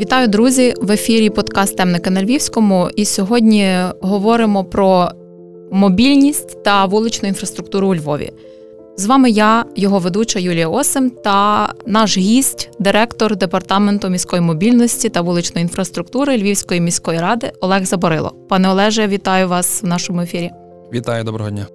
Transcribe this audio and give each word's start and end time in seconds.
Вітаю, 0.00 0.28
друзі! 0.28 0.74
В 0.80 0.90
ефірі 0.90 1.30
подкаст 1.30 1.76
Темники 1.76 2.10
на 2.10 2.22
Львівському. 2.22 2.90
І 2.96 3.04
сьогодні 3.04 3.76
говоримо 4.00 4.64
про 4.64 5.08
мобільність 5.70 6.62
та 6.62 6.84
вуличну 6.84 7.28
інфраструктуру 7.28 7.88
у 7.88 7.94
Львові. 7.94 8.32
З 8.96 9.06
вами 9.06 9.30
я, 9.30 9.64
його 9.76 9.98
ведуча 9.98 10.38
Юлія 10.38 10.68
Осим, 10.68 11.10
та 11.10 11.68
наш 11.86 12.18
гість, 12.18 12.70
директор 12.78 13.36
департаменту 13.36 14.08
міської 14.08 14.42
мобільності 14.42 15.08
та 15.08 15.20
вуличної 15.20 15.62
інфраструктури 15.62 16.36
Львівської 16.36 16.80
міської 16.80 17.20
ради 17.20 17.52
Олег 17.60 17.84
Заборило. 17.84 18.32
Пане 18.48 18.68
Олеже, 18.68 19.06
вітаю 19.06 19.48
вас 19.48 19.82
в 19.82 19.86
нашому 19.86 20.20
ефірі. 20.20 20.50
Вітаю, 20.92 21.24
доброго 21.24 21.50
дня. 21.50 21.66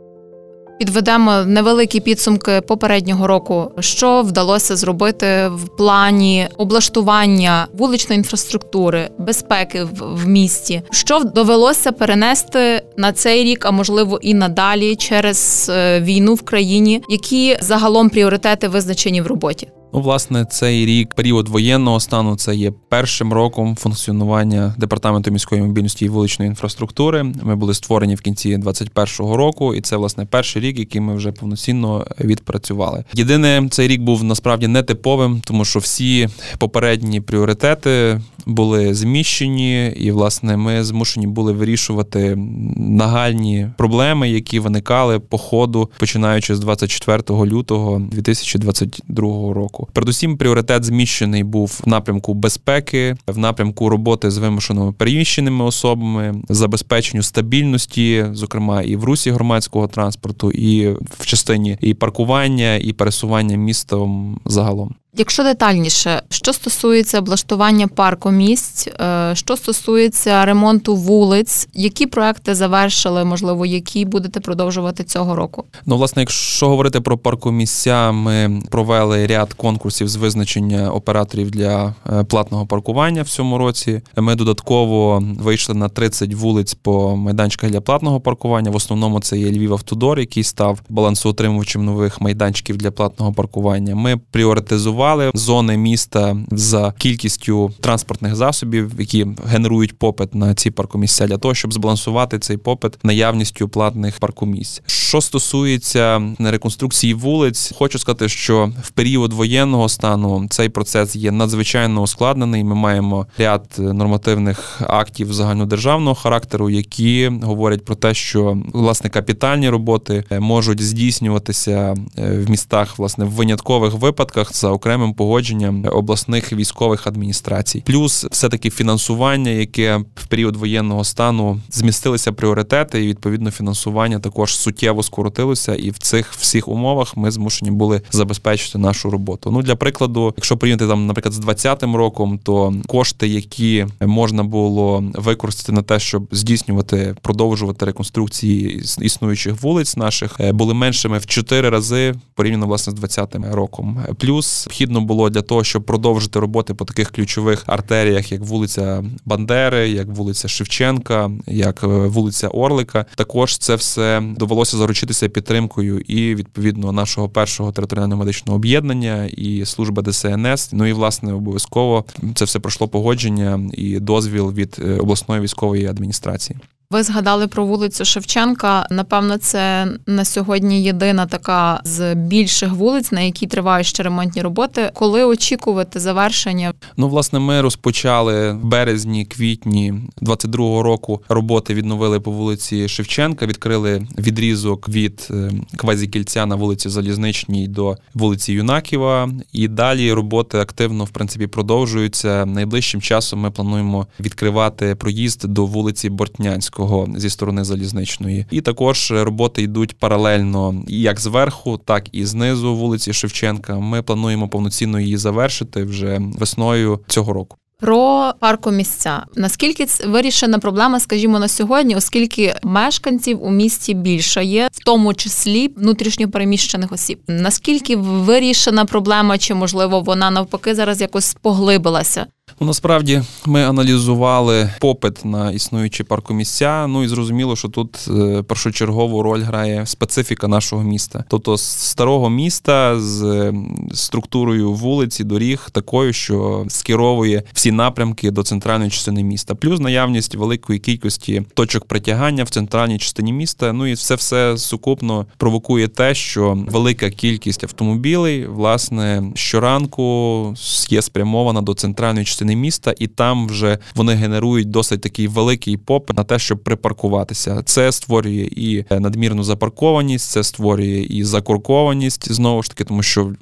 Підведемо 0.79 1.43
невеликі 1.45 1.99
підсумки 1.99 2.61
попереднього 2.61 3.27
року, 3.27 3.71
що 3.79 4.21
вдалося 4.21 4.75
зробити 4.75 5.47
в 5.47 5.77
плані 5.77 6.47
облаштування 6.57 7.67
вуличної 7.73 8.17
інфраструктури, 8.17 9.09
безпеки 9.17 9.83
в 9.99 10.27
місті, 10.27 10.81
що 10.91 11.19
довелося 11.19 11.91
перенести 11.91 12.81
на 12.97 13.13
цей 13.13 13.43
рік, 13.43 13.65
а 13.65 13.71
можливо 13.71 14.19
і 14.21 14.33
надалі 14.33 14.95
через 14.95 15.71
е, 15.73 16.01
війну 16.01 16.33
в 16.33 16.41
країні, 16.41 17.01
які 17.09 17.57
загалом 17.61 18.09
пріоритети 18.09 18.67
визначені 18.67 19.21
в 19.21 19.27
роботі. 19.27 19.67
Ну, 19.93 20.01
власне, 20.01 20.45
цей 20.45 20.85
рік, 20.85 21.15
період 21.15 21.49
воєнного 21.49 21.99
стану, 21.99 22.35
це 22.35 22.55
є 22.55 22.73
першим 22.89 23.33
роком 23.33 23.75
функціонування 23.75 24.75
департаменту 24.77 25.31
міської 25.31 25.61
мобільності 25.61 26.05
і 26.05 26.09
вуличної 26.09 26.49
інфраструктури. 26.49 27.23
Ми 27.43 27.55
були 27.55 27.73
створені 27.73 28.15
в 28.15 28.21
кінці 28.21 28.57
2021 28.57 29.33
року, 29.33 29.75
і 29.75 29.81
це 29.81 29.97
власне 29.97 30.25
перший 30.25 30.61
рік, 30.61 30.79
який 30.79 31.01
ми 31.01 31.15
вже 31.15 31.31
повноцінно 31.31 32.07
відпрацювали. 32.19 33.03
Єдине, 33.13 33.67
цей 33.71 33.87
рік 33.87 34.01
був 34.01 34.23
насправді 34.23 34.67
нетиповим, 34.67 35.41
тому 35.45 35.65
що 35.65 35.79
всі 35.79 36.27
попередні 36.57 37.21
пріоритети 37.21 38.21
були 38.45 38.93
зміщені, 38.93 39.87
і 39.87 40.11
власне 40.11 40.57
ми 40.57 40.83
змушені 40.83 41.27
були 41.27 41.51
вирішувати 41.51 42.35
нагальні 42.77 43.69
проблеми, 43.77 44.29
які 44.29 44.59
виникали 44.59 45.19
по 45.19 45.37
ходу, 45.37 45.89
починаючи 45.99 46.55
з 46.55 46.59
24 46.59 47.23
лютого 47.29 47.99
2022 48.11 49.53
року. 49.53 49.76
Передусім, 49.85 50.37
пріоритет 50.37 50.83
зміщений 50.83 51.43
був 51.43 51.81
в 51.83 51.89
напрямку 51.89 52.33
безпеки, 52.33 53.15
в 53.27 53.37
напрямку 53.37 53.89
роботи 53.89 54.31
з 54.31 54.37
вимушеними 54.37 54.91
переміщеними 54.91 55.65
особами, 55.65 56.35
забезпеченню 56.49 57.23
стабільності, 57.23 58.25
зокрема 58.31 58.81
і 58.81 58.95
в 58.95 59.03
русі 59.03 59.31
громадського 59.31 59.87
транспорту, 59.87 60.51
і 60.51 60.89
в 60.89 61.25
частині 61.25 61.77
і 61.81 61.93
паркування, 61.93 62.75
і 62.75 62.93
пересування 62.93 63.57
містом 63.57 64.39
загалом. 64.45 64.95
Якщо 65.19 65.43
детальніше, 65.43 66.21
що 66.29 66.53
стосується 66.53 67.19
облаштування 67.19 67.87
парку 67.87 68.31
місць, 68.31 68.87
е, 68.87 69.31
що 69.33 69.57
стосується 69.57 70.45
ремонту 70.45 70.95
вулиць, 70.95 71.67
які 71.73 72.05
проекти 72.05 72.55
завершили, 72.55 73.25
можливо, 73.25 73.65
які 73.65 74.05
будете 74.05 74.39
продовжувати 74.39 75.03
цього 75.03 75.35
року? 75.35 75.65
Ну, 75.85 75.97
власне, 75.97 76.21
якщо 76.21 76.69
говорити 76.69 77.01
про 77.01 77.17
паркомісця, 77.17 78.11
ми 78.11 78.61
провели 78.69 79.27
ряд 79.27 79.53
конкурсів 79.53 80.07
з 80.07 80.15
визначення 80.15 80.91
операторів 80.91 81.51
для 81.51 81.95
е, 82.09 82.23
платного 82.23 82.65
паркування 82.65 83.21
в 83.21 83.27
цьому 83.27 83.57
році. 83.57 84.01
Ми 84.15 84.35
додатково 84.35 85.23
вийшли 85.39 85.75
на 85.75 85.89
30 85.89 86.33
вулиць 86.33 86.73
по 86.73 87.15
майданчиках 87.15 87.69
для 87.69 87.81
платного 87.81 88.19
паркування. 88.19 88.71
В 88.71 88.75
основному 88.75 89.19
це 89.19 89.37
є 89.37 89.51
Львів 89.51 89.73
Автодор, 89.73 90.19
який 90.19 90.43
став 90.43 90.79
балансоутримувачем 90.89 91.85
нових 91.85 92.21
майданчиків 92.21 92.77
для 92.77 92.91
платного 92.91 93.33
паркування. 93.33 93.95
Ми 93.95 94.17
пріоритизували 94.31 95.06
ідентифікували 95.07 95.31
зони 95.33 95.77
міста 95.77 96.37
за 96.51 96.93
кількістю 96.97 97.71
транспортних 97.79 98.35
засобів, 98.35 98.91
які 98.99 99.27
генерують 99.45 99.99
попит 99.99 100.35
на 100.35 100.55
ці 100.55 100.71
паркомісця, 100.71 101.27
для 101.27 101.37
того, 101.37 101.53
щоб 101.53 101.73
збалансувати 101.73 102.39
цей 102.39 102.57
попит 102.57 102.93
наявністю 103.03 103.69
платних 103.69 104.19
паркомісць. 104.19 104.81
Що 104.85 105.21
стосується 105.21 106.21
реконструкції 106.39 107.13
вулиць, 107.13 107.73
хочу 107.77 107.99
сказати, 107.99 108.29
що 108.29 108.71
в 108.83 108.89
період 108.89 109.33
воєнного 109.33 109.89
стану 109.89 110.47
цей 110.49 110.69
процес 110.69 111.15
є 111.15 111.31
надзвичайно 111.31 112.01
ускладнений. 112.01 112.63
Ми 112.63 112.75
маємо 112.75 113.27
ряд 113.37 113.61
нормативних 113.77 114.81
актів 114.87 115.33
загальнодержавного 115.33 116.15
характеру, 116.15 116.69
які 116.69 117.31
говорять 117.43 117.85
про 117.85 117.95
те, 117.95 118.13
що 118.13 118.57
власне 118.73 119.09
капітальні 119.09 119.69
роботи 119.69 120.23
можуть 120.39 120.81
здійснюватися 120.81 121.95
е, 122.17 122.39
в 122.39 122.49
містах 122.49 122.99
власне 122.99 123.25
в 123.25 123.29
виняткових 123.29 123.93
випадках 123.93 124.55
за 124.55 124.69
окремим 124.69 124.86
окремим 124.87 125.13
погодженням 125.13 125.85
обласних 125.91 126.53
військових 126.53 127.07
адміністрацій, 127.07 127.83
плюс 127.85 128.25
все 128.31 128.49
таки 128.49 128.69
фінансування, 128.69 129.51
яке 129.51 129.97
в 130.15 130.27
період 130.27 130.55
воєнного 130.55 131.03
стану 131.03 131.59
змістилися 131.69 132.31
пріоритети, 132.31 133.03
і 133.03 133.07
відповідно 133.07 133.51
фінансування 133.51 134.19
також 134.19 134.57
суттєво 134.57 135.03
скоротилося. 135.03 135.75
І 135.75 135.89
в 135.89 135.97
цих 135.97 136.33
всіх 136.33 136.67
умовах 136.67 137.17
ми 137.17 137.31
змушені 137.31 137.71
були 137.71 138.01
забезпечити 138.11 138.77
нашу 138.77 139.09
роботу. 139.09 139.51
Ну 139.51 139.61
для 139.61 139.75
прикладу, 139.75 140.33
якщо 140.37 140.57
прийняти 140.57 140.87
там, 140.87 141.07
наприклад, 141.07 141.33
з 141.33 141.39
2020 141.39 141.83
роком, 141.97 142.39
то 142.43 142.73
кошти, 142.87 143.27
які 143.27 143.85
можна 144.01 144.43
було 144.43 145.03
використати 145.13 145.71
на 145.71 145.81
те, 145.81 145.99
щоб 145.99 146.27
здійснювати, 146.31 147.15
продовжувати 147.21 147.85
реконструкції 147.85 148.83
існуючих 149.01 149.61
вулиць 149.61 149.97
наших, 149.97 150.35
е, 150.39 150.51
були 150.51 150.73
меншими 150.73 151.17
в 151.17 151.25
4 151.25 151.69
рази 151.69 152.15
порівняно 152.35 152.67
власне 152.67 152.91
з 152.91 152.95
2020 152.95 153.55
роком. 153.55 153.99
Плюс 154.17 154.67
необхідно 154.77 155.01
було 155.01 155.29
для 155.29 155.41
того, 155.41 155.63
щоб 155.63 155.83
продовжити 155.83 156.39
роботи 156.39 156.73
по 156.73 156.85
таких 156.85 157.11
ключових 157.11 157.63
артеріях, 157.67 158.31
як 158.31 158.41
вулиця 158.41 159.03
Бандери, 159.25 159.89
як 159.89 160.07
вулиця 160.07 160.47
Шевченка, 160.47 161.31
як 161.47 161.83
е, 161.83 161.87
вулиця 161.87 162.47
Орлика. 162.47 163.05
Також 163.15 163.57
це 163.57 163.75
все 163.75 164.23
довелося 164.37 164.77
заручитися 164.77 165.29
підтримкою 165.29 165.99
і 165.99 166.35
відповідно 166.35 166.91
нашого 166.91 167.29
першого 167.29 167.71
територіального 167.71 168.19
медичного 168.19 168.55
об'єднання 168.55 169.25
і 169.25 169.65
служби 169.65 170.03
ДСНС. 170.03 170.69
Ну 170.73 170.85
і 170.85 170.93
власне 170.93 171.33
обов'язково 171.33 172.05
це 172.35 172.45
все 172.45 172.59
пройшло 172.59 172.87
погодження 172.87 173.59
і 173.73 173.99
дозвіл 173.99 174.51
від 174.51 174.77
е, 174.85 174.97
обласної 174.97 175.41
військової 175.41 175.85
адміністрації. 175.85 176.59
Ви 176.91 177.03
згадали 177.03 177.47
про 177.47 177.65
вулицю 177.65 178.05
Шевченка. 178.05 178.87
Напевно, 178.91 179.37
це 179.37 179.87
на 180.05 180.25
сьогодні 180.25 180.83
єдина 180.83 181.25
така 181.25 181.81
з 181.83 182.15
більших 182.15 182.73
вулиць, 182.73 183.11
на 183.11 183.21
якій 183.21 183.47
тривають 183.47 183.87
ще 183.87 184.03
ремонтні 184.03 184.41
роботи. 184.41 184.91
Коли 184.93 185.23
очікувати 185.23 185.99
завершення? 185.99 186.73
Ну, 186.97 187.09
власне, 187.09 187.39
ми 187.39 187.61
розпочали 187.61 188.51
в 188.51 188.63
березні, 188.63 189.25
квітні 189.25 189.93
22-го 190.21 190.83
року 190.83 191.21
роботи 191.29 191.73
відновили 191.73 192.19
по 192.19 192.31
вулиці 192.31 192.87
Шевченка. 192.87 193.45
Відкрили 193.45 194.07
відрізок 194.17 194.89
від 194.89 195.27
е, 195.31 195.51
квазікільця 195.77 196.45
на 196.45 196.55
вулиці 196.55 196.89
Залізничній 196.89 197.67
до 197.67 197.97
вулиці 198.13 198.53
Юнаківа. 198.53 199.29
І 199.53 199.67
далі 199.67 200.13
роботи 200.13 200.57
активно 200.57 201.03
в 201.03 201.09
принципі 201.09 201.47
продовжуються. 201.47 202.45
Найближчим 202.45 203.01
часом 203.01 203.39
ми 203.39 203.51
плануємо 203.51 204.07
відкривати 204.19 204.95
проїзд 204.95 205.45
до 205.47 205.65
вулиці 205.65 206.09
Бортнянської. 206.09 206.76
Київського 206.77 207.07
зі 207.17 207.29
сторони 207.29 207.63
залізничної, 207.63 208.45
і 208.51 208.61
також 208.61 209.11
роботи 209.11 209.61
йдуть 209.61 209.97
паралельно 209.97 210.83
як 210.87 211.19
зверху, 211.19 211.77
так 211.77 212.05
і 212.11 212.25
знизу 212.25 212.75
вулиці 212.75 213.13
Шевченка. 213.13 213.79
Ми 213.79 214.01
плануємо 214.01 214.49
повноцінно 214.49 214.99
її 214.99 215.17
завершити 215.17 215.83
вже 215.83 216.21
весною 216.39 216.99
цього 217.07 217.33
року. 217.33 217.57
Про 217.79 218.33
паркомісця. 218.39 219.23
Наскільки 219.35 219.87
вирішена 220.07 220.59
проблема, 220.59 220.99
скажімо, 220.99 221.39
на 221.39 221.47
сьогодні, 221.47 221.95
оскільки 221.95 222.55
мешканців 222.63 223.43
у 223.43 223.51
місті 223.51 223.93
більше 223.93 224.45
є, 224.45 224.69
в 224.71 224.83
тому 224.85 225.13
числі 225.13 225.73
внутрішньопереміщених 225.77 226.91
осіб. 226.91 227.19
Наскільки 227.27 227.95
вирішена 227.95 228.85
проблема, 228.85 229.37
чи 229.37 229.53
можливо 229.53 230.01
вона 230.01 230.31
навпаки 230.31 230.75
зараз 230.75 231.01
якось 231.01 231.37
поглибилася? 231.41 232.25
Ну, 232.59 232.67
насправді 232.67 233.21
ми 233.45 233.63
аналізували 233.63 234.69
попит 234.79 235.25
на 235.25 235.51
існуючі 235.51 236.03
паркомісця. 236.03 236.87
Ну 236.87 237.03
і 237.03 237.07
зрозуміло, 237.07 237.55
що 237.55 237.67
тут 237.67 238.07
е, 238.07 238.43
першочергову 238.43 239.23
роль 239.23 239.41
грає 239.41 239.85
специфіка 239.85 240.47
нашого 240.47 240.83
міста. 240.83 241.23
Тобто 241.27 241.57
з 241.57 241.61
старого 241.61 242.29
міста 242.29 242.99
з 242.99 243.53
структурою 243.93 244.71
вулиці, 244.73 245.23
доріг 245.23 245.69
такою, 245.71 246.13
що 246.13 246.65
скеровує 246.67 247.43
всі 247.53 247.71
напрямки 247.71 248.31
до 248.31 248.43
центральної 248.43 248.91
частини 248.91 249.23
міста, 249.23 249.55
плюс 249.55 249.79
наявність 249.79 250.35
великої 250.35 250.79
кількості 250.79 251.43
точок 251.53 251.85
притягання 251.85 252.43
в 252.43 252.49
центральній 252.49 252.97
частині 252.97 253.33
міста. 253.33 253.73
Ну 253.73 253.87
і 253.87 253.95
це 253.95 254.15
все 254.15 254.57
сукупно 254.57 255.25
провокує 255.37 255.87
те, 255.87 256.15
що 256.15 256.57
велика 256.67 257.09
кількість 257.09 257.63
автомобілей 257.63 258.45
власне 258.45 259.23
щоранку 259.35 260.55
є 260.89 261.01
спрямована 261.01 261.61
до 261.61 261.73
центральної 261.73 262.25
частини 262.25 262.46
частини 262.47 262.55
міста, 262.55 262.93
і 262.99 263.07
там 263.07 263.47
вже 263.47 263.77
вони 263.95 264.13
генерують 264.13 264.69
досить 264.69 265.01
такий 265.01 265.27
великий 265.27 265.77
попит 265.77 266.17
на 266.17 266.23
те, 266.23 266.39
щоб 266.39 266.63
припаркуватися. 266.63 267.61
Це 267.65 267.91
створює 267.91 268.49
і 268.51 268.85
надмірну 268.91 269.43
запаркованість, 269.43 270.31
це 270.31 270.43
створює 270.43 271.05
і 271.09 271.23
закуркованість 271.23 272.31
знову 272.31 272.63
ж 272.63 272.69
таки, 272.69 272.83
тому 272.83 273.03
що 273.03 273.33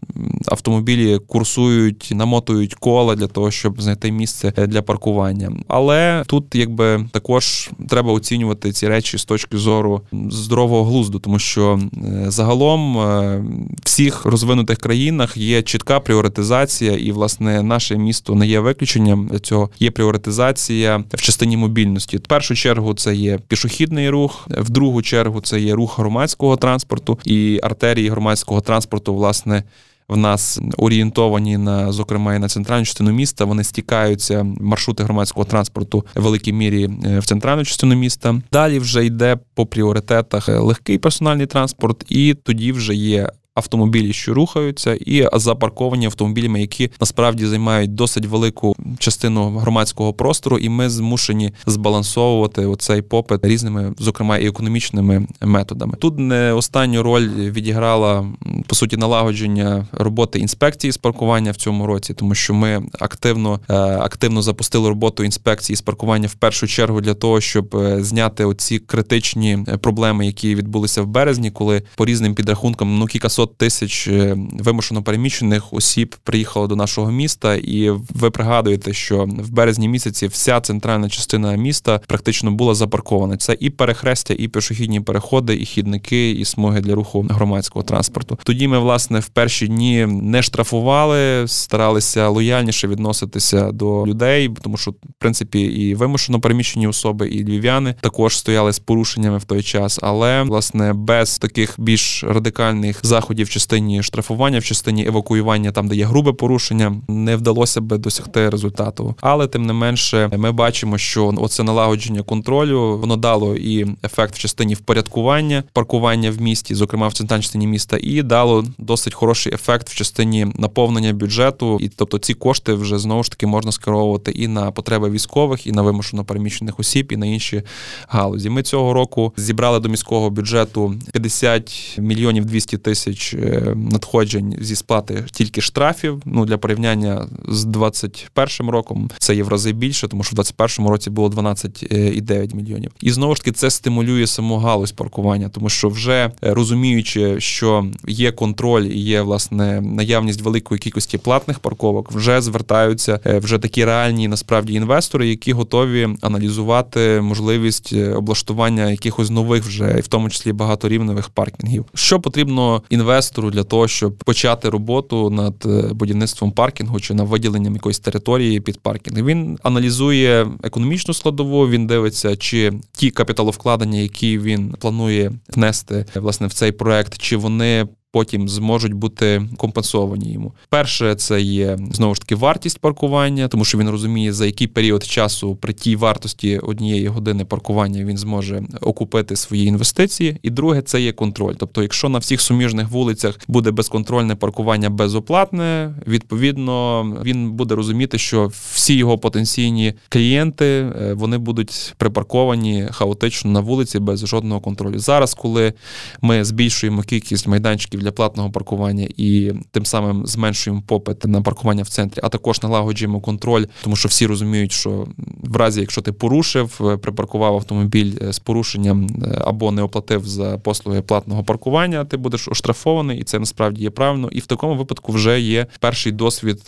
автомобілі 0.47 1.19
курсують, 1.27 2.11
намотують 2.13 2.73
кола 2.73 3.15
для 3.15 3.27
того, 3.27 3.51
щоб 3.51 3.81
знайти 3.81 4.11
місце 4.11 4.53
для 4.67 4.81
паркування. 4.81 5.51
Але 5.67 6.23
тут, 6.27 6.55
якби 6.55 7.05
також 7.11 7.69
треба 7.89 8.13
оцінювати 8.13 8.71
ці 8.71 8.87
речі 8.87 9.17
з 9.17 9.25
точки 9.25 9.57
зору 9.57 10.01
здорового 10.29 10.83
глузду, 10.83 11.19
тому 11.19 11.39
що 11.39 11.79
е, 11.79 12.31
загалом 12.31 12.97
е, 12.97 13.43
всіх 13.83 14.25
розвинутих 14.25 14.77
країнах 14.77 15.37
є 15.37 15.61
чітка 15.61 15.99
пріоритизація, 15.99 16.91
і 16.91 17.11
власне 17.11 17.63
наше 17.63 17.97
місто 17.97 18.35
не 18.35 18.47
є 18.47 18.59
виключенням 18.59 18.94
для 18.99 19.39
цього. 19.39 19.69
Є 19.79 19.91
пріоритизація 19.91 21.03
в 21.13 21.21
частині 21.21 21.57
мобільності. 21.57 22.17
В 22.17 22.21
першу 22.21 22.55
чергу 22.55 22.93
це 22.93 23.15
є 23.15 23.39
пішохідний 23.47 24.09
рух, 24.09 24.47
в 24.49 24.69
другу 24.69 25.01
чергу 25.01 25.41
це 25.41 25.59
є 25.59 25.73
рух 25.73 25.99
громадського 25.99 26.57
транспорту 26.57 27.19
і 27.25 27.59
артерії 27.63 28.09
громадського 28.09 28.61
транспорту, 28.61 29.15
власне 29.15 29.63
в 30.07 30.17
нас 30.17 30.59
орієнтовані 30.77 31.57
на 31.57 31.91
зокрема 31.91 32.35
і 32.35 32.39
на 32.39 32.47
центральну 32.47 32.85
частину 32.85 33.11
міста. 33.11 33.45
Вони 33.45 33.63
стікаються 33.63 34.43
маршрути 34.43 35.03
громадського 35.03 35.45
транспорту 35.45 36.05
в 36.15 36.21
великій 36.21 36.53
мірі 36.53 36.89
е, 37.05 37.19
в 37.19 37.25
центральну 37.25 37.65
частину 37.65 37.95
міста. 37.95 38.41
Далі 38.51 38.79
вже 38.79 39.05
йде 39.05 39.37
по 39.53 39.65
пріоритетах 39.65 40.47
легкий 40.47 40.97
персональний 40.97 41.45
транспорт, 41.45 42.05
і 42.09 42.33
тоді 42.33 42.71
вже 42.71 42.95
є 42.95 43.29
автомобілі, 43.55 44.13
що 44.13 44.33
рухаються, 44.33 44.93
і 44.93 45.27
запарковані 45.33 46.05
автомобілями, 46.05 46.61
які 46.61 46.91
насправді 46.99 47.45
займають 47.45 47.95
досить 47.95 48.25
велику 48.25 48.75
частину 48.99 49.57
громадського 49.57 50.13
простору, 50.13 50.57
і 50.57 50.69
ми 50.69 50.89
змушені 50.89 51.53
збалансовувати 51.65 52.65
оцей 52.65 53.01
попит 53.01 53.45
різними, 53.45 53.93
зокрема 53.99 54.37
і 54.37 54.47
економічними 54.47 55.27
методами. 55.41 55.93
Тут 55.99 56.19
не 56.19 56.53
останню 56.53 57.03
роль 57.03 57.29
відіграла 57.29 58.25
по 58.67 58.75
суті 58.75 58.97
налагодження 58.97 59.87
роботи 59.91 60.39
інспекції 60.39 60.91
з 60.91 60.97
паркування 60.97 61.51
в 61.51 61.55
цьому 61.55 61.87
році, 61.87 62.13
тому 62.13 62.35
що 62.35 62.53
ми 62.53 62.83
активно 62.99 63.59
е, 63.69 63.73
активно 63.75 64.41
запустили 64.41 64.89
роботу 64.89 65.23
інспекції 65.23 65.75
з 65.75 65.81
паркування 65.81 66.27
в 66.27 66.33
першу 66.33 66.67
чергу 66.67 67.01
для 67.01 67.13
того, 67.13 67.41
щоб 67.41 67.75
е, 67.75 68.03
зняти 68.03 68.45
оці 68.45 68.79
критичні 68.79 69.59
проблеми, 69.81 70.25
які 70.25 70.55
відбулися 70.55 71.01
в 71.01 71.07
березні, 71.07 71.51
коли 71.51 71.83
по 71.95 72.05
різним 72.05 72.35
підрахункам 72.35 72.97
ну 72.97 73.05
кількасот 73.05 73.44
500 73.45 73.57
тисяч 73.57 74.07
е, 74.07 74.37
вимушено 74.59 75.03
переміщених 75.03 75.73
осіб 75.73 76.15
приїхало 76.23 76.67
до 76.67 76.75
нашого 76.75 77.11
міста, 77.11 77.55
і 77.55 77.89
ви 77.89 78.31
пригадуєте, 78.31 78.93
що 78.93 79.23
в 79.23 79.49
березні 79.49 79.89
місяці 79.89 80.27
вся 80.27 80.61
центральна 80.61 81.09
частина 81.09 81.55
міста 81.55 81.99
практично 82.07 82.51
була 82.51 82.75
запаркована. 82.75 83.37
Це 83.37 83.57
і 83.59 83.69
перехрестя, 83.69 84.35
і 84.37 84.47
пішохідні 84.47 85.01
переходи, 85.01 85.55
і 85.55 85.65
хідники, 85.65 86.31
і 86.31 86.45
смуги 86.45 86.81
для 86.81 86.95
руху 86.95 87.25
громадського 87.29 87.83
транспорту. 87.83 88.39
Тоді 88.43 88.67
ми, 88.67 88.79
власне, 88.79 89.19
в 89.19 89.27
перші 89.27 89.67
дні 89.67 90.05
не 90.05 90.41
штрафували, 90.41 91.47
старалися 91.47 92.29
лояльніше 92.29 92.87
відноситися 92.87 93.71
до 93.71 94.07
людей, 94.07 94.49
тому 94.61 94.77
що 94.77 94.91
в 94.91 94.95
принципі 95.19 95.61
і 95.61 95.95
вимушено 95.95 96.39
переміщені 96.39 96.87
особи, 96.87 97.27
і 97.27 97.43
львів'яни 97.43 97.95
також 98.01 98.37
стояли 98.37 98.73
з 98.73 98.79
порушеннями 98.79 99.37
в 99.37 99.43
той 99.43 99.63
час, 99.63 99.99
але 100.01 100.43
власне 100.43 100.93
без 100.93 101.37
таких 101.37 101.75
більш 101.77 102.23
радикальних 102.23 102.99
заходів 103.03 103.34
заходів 103.35 103.47
в 103.47 103.49
частині 103.49 104.03
штрафування, 104.03 104.59
в 104.59 104.63
частині 104.63 105.07
евакуювання, 105.07 105.71
там 105.71 105.87
де 105.87 105.95
є 105.95 106.05
грубе 106.05 106.33
порушення, 106.33 107.01
не 107.07 107.35
вдалося 107.35 107.81
би 107.81 107.97
досягти 107.97 108.49
результату. 108.49 109.15
Але 109.21 109.47
тим 109.47 109.65
не 109.65 109.73
менше, 109.73 110.29
ми 110.37 110.51
бачимо, 110.51 110.97
що 110.97 111.33
оце 111.37 111.63
налагодження 111.63 112.21
контролю 112.21 112.97
воно 112.97 113.17
дало 113.17 113.55
і 113.55 113.85
ефект 114.03 114.35
в 114.35 114.37
частині 114.37 114.73
впорядкування, 114.73 115.63
паркування 115.73 116.31
в 116.31 116.41
місті, 116.41 116.75
зокрема 116.75 117.07
в 117.07 117.13
центральній 117.13 117.43
частині 117.43 117.67
міста, 117.67 117.97
і 118.01 118.21
дало 118.21 118.65
досить 118.77 119.13
хороший 119.13 119.53
ефект 119.53 119.89
в 119.89 119.95
частині 119.95 120.47
наповнення 120.55 121.13
бюджету. 121.13 121.77
І 121.81 121.89
тобто 121.89 122.17
ці 122.17 122.33
кошти 122.33 122.73
вже 122.73 122.97
знову 122.97 123.23
ж 123.23 123.31
таки 123.31 123.47
можна 123.47 123.71
скеровувати 123.71 124.31
і 124.31 124.47
на 124.47 124.71
потреби 124.71 125.09
військових, 125.09 125.67
і 125.67 125.71
на 125.71 125.81
вимушено 125.81 126.23
переміщених 126.25 126.79
осіб, 126.79 127.11
і 127.11 127.17
на 127.17 127.25
інші 127.25 127.63
галузі. 128.07 128.49
Ми 128.49 128.63
цього 128.63 128.93
року 128.93 129.33
зібрали 129.37 129.79
до 129.79 129.89
міського 129.89 130.29
бюджету 130.29 130.95
50 131.13 131.97
мільйонів 131.99 132.45
200 132.45 132.77
тисяч 132.77 133.24
тисяч 133.25 133.33
е, 133.33 133.73
надходжень 133.75 134.55
зі 134.61 134.75
сплати 134.75 135.25
тільки 135.31 135.61
штрафів. 135.61 136.21
Ну 136.25 136.45
для 136.45 136.57
порівняння 136.57 137.27
з 137.47 137.65
2021 137.65 138.71
роком 138.71 139.09
це 139.17 139.35
є 139.35 139.43
в 139.43 139.47
рази 139.47 139.71
більше, 139.71 140.07
тому 140.07 140.23
що 140.23 140.31
в 140.31 140.35
2021 140.35 140.91
році 140.91 141.09
було 141.09 141.29
12,9 141.29 142.31
е, 142.31 142.47
мільйонів. 142.55 142.91
І 143.01 143.11
знову 143.11 143.35
ж 143.35 143.41
таки 143.41 143.51
це 143.51 143.69
стимулює 143.69 144.27
саму 144.27 144.57
галузь 144.57 144.91
паркування, 144.91 145.49
тому 145.49 145.69
що 145.69 145.89
вже 145.89 146.13
е, 146.13 146.31
розуміючи, 146.41 147.39
що 147.39 147.85
є 148.07 148.31
контроль 148.31 148.83
і 148.83 148.99
є 148.99 149.21
власне 149.21 149.81
наявність 149.81 150.41
великої 150.41 150.79
кількості 150.79 151.17
платних 151.17 151.59
парковок, 151.59 152.11
вже 152.11 152.41
звертаються 152.41 153.19
вже 153.25 153.57
такі 153.57 153.85
реальні 153.85 154.27
насправді 154.27 154.73
інвестори, 154.73 155.27
які 155.27 155.53
готові 155.53 156.09
аналізувати 156.21 157.21
можливість 157.21 157.93
облаштування 157.93 158.91
якихось 158.91 159.29
нових 159.29 159.63
вже, 159.63 159.95
і 159.97 160.01
в 160.01 160.07
тому 160.07 160.29
числі 160.29 160.53
багаторівневих 160.53 161.29
паркінгів. 161.29 161.85
Що 161.93 162.19
потрібно 162.19 162.83
інвесторам 162.89 163.14
інвестору 163.15 163.51
для 163.51 163.63
того, 163.63 163.87
щоб 163.87 164.17
почати 164.17 164.69
роботу 164.69 165.29
над 165.29 165.65
е, 165.65 165.93
будівництвом 165.93 166.51
паркінгу 166.51 166.99
чи 166.99 167.13
над 167.13 167.27
виділенням 167.27 167.73
якоїсь 167.73 167.99
території 167.99 168.59
під 168.59 168.79
паркінг. 168.79 169.25
Він 169.25 169.57
аналізує 169.63 170.47
економічну 170.63 171.13
складову. 171.13 171.69
Він 171.69 171.87
дивиться, 171.87 172.35
чи 172.35 172.73
ті 172.91 173.11
капіталовкладення, 173.11 173.99
які 173.99 174.39
він 174.39 174.75
планує 174.79 175.31
внести 175.49 176.05
власне 176.15 176.47
в 176.47 176.53
цей 176.53 176.71
проект, 176.71 177.17
чи 177.17 177.37
вони 177.37 177.87
потім 178.15 178.49
зможуть 178.49 178.93
бути 178.93 179.41
компенсовані 179.57 180.33
йому. 180.33 180.53
Перше, 180.69 181.15
це 181.15 181.41
є 181.41 181.77
знову 181.91 182.15
ж 182.15 182.21
таки 182.21 182.35
вартість 182.35 182.79
паркування, 182.79 183.47
тому 183.47 183.65
що 183.65 183.77
він 183.77 183.89
розуміє, 183.89 184.33
за 184.33 184.45
який 184.45 184.67
період 184.67 185.03
часу 185.03 185.55
при 185.55 185.73
тій 185.73 185.95
вартості 185.95 186.59
однієї 186.59 187.07
години 187.07 187.45
паркування 187.45 188.03
він 188.03 188.17
зможе 188.17 188.63
окупити 188.81 189.35
свої 189.35 189.65
інвестиції. 189.67 190.37
І 190.43 190.49
друге, 190.49 190.81
це 190.81 191.01
є 191.01 191.11
контроль. 191.11 191.53
Тобто, 191.57 191.81
якщо 191.81 192.09
на 192.09 192.19
всіх 192.19 192.41
суміжних 192.41 192.89
вулицях 192.89 193.39
буде 193.47 193.71
безконтрольне 193.71 194.35
паркування 194.35 194.89
безоплатне, 194.89 195.95
відповідно 196.07 197.03
він 197.25 197.51
буде 197.51 197.75
розуміти, 197.75 198.17
що 198.17 198.51
всі 198.73 198.93
його 198.93 199.17
потенційні 199.17 199.93
клієнти 200.09 200.65
е, 200.65 201.13
вони 201.13 201.37
будуть 201.37 201.93
припарковані 201.97 202.87
хаотично 202.91 203.51
на 203.51 203.59
вулиці 203.59 203.99
без 203.99 204.27
жодного 204.27 204.61
контролю. 204.61 204.99
Зараз, 204.99 205.33
коли 205.33 205.73
ми 206.21 206.43
збільшуємо 206.43 207.01
кількість 207.01 207.47
майданчиків 207.47 208.04
для 208.05 208.11
платного 208.11 208.51
паркування 208.51 209.07
і 209.17 209.51
тим 209.71 209.85
самим 209.85 210.27
зменшуємо 210.27 210.83
попит 210.87 211.25
на 211.25 211.41
паркування 211.41 211.83
в 211.83 211.89
центрі, 211.89 212.21
а 212.23 212.29
також 212.29 212.63
налагоджуємо 212.63 213.19
контроль, 213.19 213.65
тому 213.83 213.95
що 213.95 214.09
всі 214.09 214.27
розуміють, 214.27 214.71
що 214.71 215.07
в 215.43 215.55
разі, 215.55 215.79
якщо 215.81 216.01
ти 216.01 216.11
порушив, 216.11 216.79
е, 216.81 216.97
припаркував 216.97 217.55
автомобіль 217.55 218.13
е, 218.21 218.33
з 218.33 218.39
порушенням 218.39 219.07
е, 219.07 219.41
або 219.45 219.71
не 219.71 219.81
оплатив 219.81 220.27
за 220.27 220.57
послуги 220.57 221.01
платного 221.01 221.43
паркування, 221.43 222.05
ти 222.05 222.17
будеш 222.17 222.47
оштрафований, 222.47 223.19
і 223.19 223.23
це 223.23 223.39
насправді 223.39 223.83
є 223.83 223.89
правильно. 223.89 224.29
І 224.31 224.39
в 224.39 224.45
такому 224.45 224.75
випадку 224.75 225.11
вже 225.11 225.41
є 225.41 225.67
перший 225.79 226.11
досвід 226.11 226.61